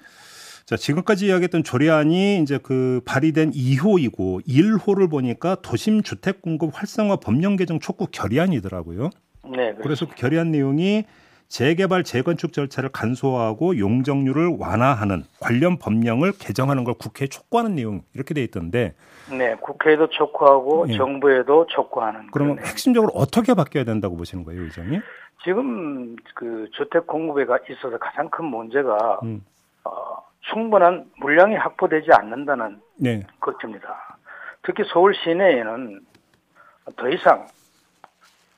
자, 0.65 0.77
지금까지 0.77 1.25
이야기했던 1.25 1.63
조례안이 1.63 2.41
이제 2.41 2.59
그 2.61 3.01
발의된 3.03 3.51
2호이고 3.51 4.45
1호를 4.47 5.09
보니까 5.09 5.55
도심 5.63 6.03
주택 6.03 6.43
공급 6.43 6.71
활성화 6.73 7.15
법령 7.15 7.55
개정 7.55 7.79
촉구 7.79 8.07
결의안이더라고요. 8.11 9.09
네, 9.51 9.73
그래서 9.81 10.07
그 10.07 10.13
결의안 10.13 10.51
내용이 10.51 11.05
재개발 11.47 12.03
재건축 12.03 12.53
절차를 12.53 12.89
간소화하고 12.89 13.79
용적률을 13.79 14.57
완화하는 14.59 15.23
관련 15.39 15.79
법령을 15.79 16.33
개정하는 16.37 16.83
걸 16.83 16.93
국회에 16.93 17.27
촉구하는 17.27 17.75
내용 17.75 18.03
이렇게 18.13 18.35
돼 18.35 18.43
있던데 18.43 18.93
네, 19.31 19.55
국회에도 19.55 20.07
촉구하고 20.09 20.85
예. 20.89 20.97
정부에도 20.97 21.65
촉구하는. 21.67 22.27
그러면 22.31 22.55
그런 22.57 22.67
핵심적으로 22.67 23.11
어떻게 23.13 23.55
바뀌어야 23.55 23.83
된다고 23.83 24.15
보시는 24.15 24.43
거예요, 24.43 24.61
의장님? 24.63 25.01
지금 25.43 26.15
그 26.35 26.67
주택 26.73 27.07
공급에가 27.07 27.59
있어서 27.69 27.97
가장 27.97 28.29
큰 28.29 28.45
문제가 28.45 29.19
음. 29.23 29.43
어, 29.85 30.17
충분한 30.41 31.09
물량이 31.17 31.55
확보되지 31.55 32.11
않는다는 32.11 32.81
네. 32.97 33.25
것입니다. 33.39 34.17
특히 34.63 34.83
서울 34.91 35.15
시내에는 35.15 36.01
더 36.97 37.09
이상 37.09 37.47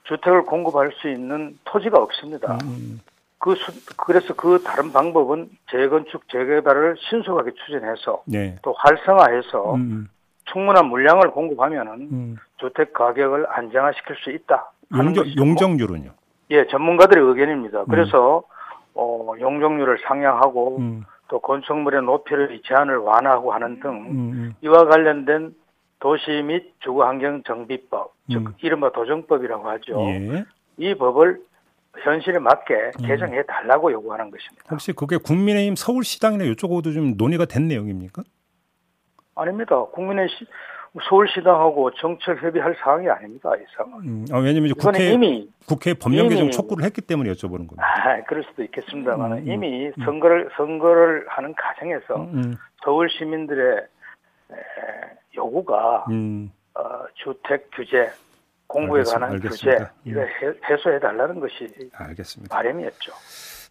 주택을 0.03 0.43
공급할 0.43 0.91
수 0.93 1.07
있는 1.09 1.57
토지가 1.65 1.97
없습니다. 1.99 2.57
음, 2.63 2.99
그 3.37 3.55
수- 3.55 3.95
그래서 3.97 4.33
그 4.33 4.61
다른 4.63 4.91
방법은 4.91 5.49
재건축 5.69 6.27
재개발을 6.29 6.95
신속하게 6.99 7.51
추진해서 7.53 8.23
네. 8.25 8.55
또 8.63 8.73
활성화해서 8.73 9.75
음, 9.75 10.09
충분한 10.45 10.87
물량을 10.87 11.29
공급하면은 11.31 11.93
음. 12.11 12.37
주택 12.57 12.93
가격을 12.93 13.45
안정화시킬 13.49 14.15
수 14.17 14.31
있다. 14.31 14.71
용적, 14.95 15.37
용적률은요? 15.37 16.11
예, 16.51 16.67
전문가들의 16.67 17.23
의견입니다. 17.23 17.85
그래서 17.85 18.43
어, 18.93 19.33
용적률을 19.39 19.99
상향하고 20.05 20.77
음, 20.77 21.05
또 21.29 21.39
건축물의 21.39 22.03
높이를 22.03 22.61
제한을 22.65 22.97
완화하고 22.97 23.53
하는 23.53 23.79
등 23.79 23.89
음, 23.89 24.11
음. 24.11 24.55
이와 24.61 24.85
관련된 24.85 25.55
도시 25.99 26.29
및 26.43 26.73
주거 26.79 27.05
환경 27.05 27.41
정비법, 27.43 28.13
즉 28.29 28.37
음. 28.37 28.53
이른바 28.61 28.91
도정법이라고 28.91 29.69
하죠. 29.69 30.01
예. 30.01 30.45
이 30.77 30.93
법을 30.95 31.39
현실에 32.03 32.39
맞게 32.39 32.91
개정해 33.05 33.43
달라고 33.45 33.91
요구하는 33.91 34.31
것입니다. 34.31 34.63
혹시 34.71 34.93
그게 34.93 35.17
국민의힘 35.17 35.75
서울시당이나 35.75 36.43
이쪽하고도 36.45 36.91
좀 36.91 37.15
논의가 37.17 37.45
된 37.45 37.67
내용입니까? 37.67 38.23
아닙니다. 39.35 39.83
국민의 39.85 40.27
시, 40.29 40.45
서울시당하고 41.09 41.91
정책 41.91 42.41
협의할 42.43 42.75
사항이 42.83 43.07
아닙니다. 43.09 43.49
이 43.55 43.63
사항은. 43.77 43.99
음, 44.07 44.25
아, 44.31 44.39
왜냐면 44.39 44.69
이거는 44.71 44.99
국회 44.99 45.11
이미 45.13 45.49
국회 45.65 45.93
법령 45.93 46.27
개정 46.27 46.51
촉구를 46.51 46.83
했기 46.83 46.99
때문에 47.01 47.31
여쭤보는 47.31 47.67
겁니다. 47.67 47.83
아, 47.83 48.21
그럴 48.23 48.43
수도 48.43 48.63
있겠습니다만 48.63 49.31
음, 49.31 49.37
음, 49.37 49.47
이미 49.47 49.91
선거를 50.03 50.49
선거를 50.57 51.25
하는 51.29 51.53
과정에서 51.55 52.15
음, 52.33 52.55
서울 52.83 53.09
시민들의 53.09 53.77
에, 53.77 54.55
요구가 55.37 56.05
음, 56.09 56.51
어, 56.73 56.83
주택 57.15 57.69
규제, 57.73 58.09
공부에 58.67 58.99
알겠습니다. 58.99 59.19
관한 59.19 59.35
알겠습니다. 59.35 59.77
규제 60.03 60.09
이를 60.09 60.27
해, 60.27 60.77
소해 60.77 60.99
달라는 60.99 61.39
것이 61.39 61.69
알겠습니다. 61.93 62.53
바람이었죠. 62.53 63.13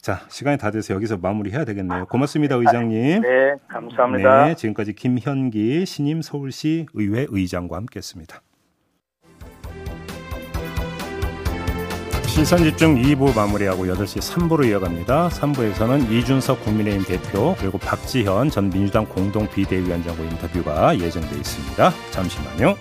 자, 0.01 0.23
시간이 0.29 0.57
다 0.57 0.71
돼서 0.71 0.95
여기서 0.95 1.19
마무리해야 1.19 1.65
되겠네요. 1.67 2.07
고맙습니다, 2.07 2.55
의장님. 2.57 3.21
네, 3.21 3.55
감사합니다. 3.69 4.47
네, 4.47 4.55
지금까지 4.55 4.95
김현기 4.95 5.85
신임 5.85 6.23
서울시 6.23 6.87
의회 6.95 7.27
의장과 7.29 7.77
함께했습니다. 7.77 8.41
시선 12.27 12.61
집중 12.61 12.95
2부 12.95 13.37
마무리하고 13.37 13.85
8시 13.87 14.21
3부로 14.21 14.67
이어갑니다. 14.67 15.29
3부에서는 15.29 16.11
이준석 16.11 16.65
국민의힘 16.65 17.05
대표 17.05 17.55
그리고 17.59 17.77
박지현 17.77 18.49
전 18.49 18.71
민주당 18.71 19.05
공동 19.05 19.47
비대위원장과 19.51 20.23
인터뷰가 20.23 20.99
예정돼 20.99 21.37
있습니다. 21.37 21.91
잠시만요. 22.13 22.77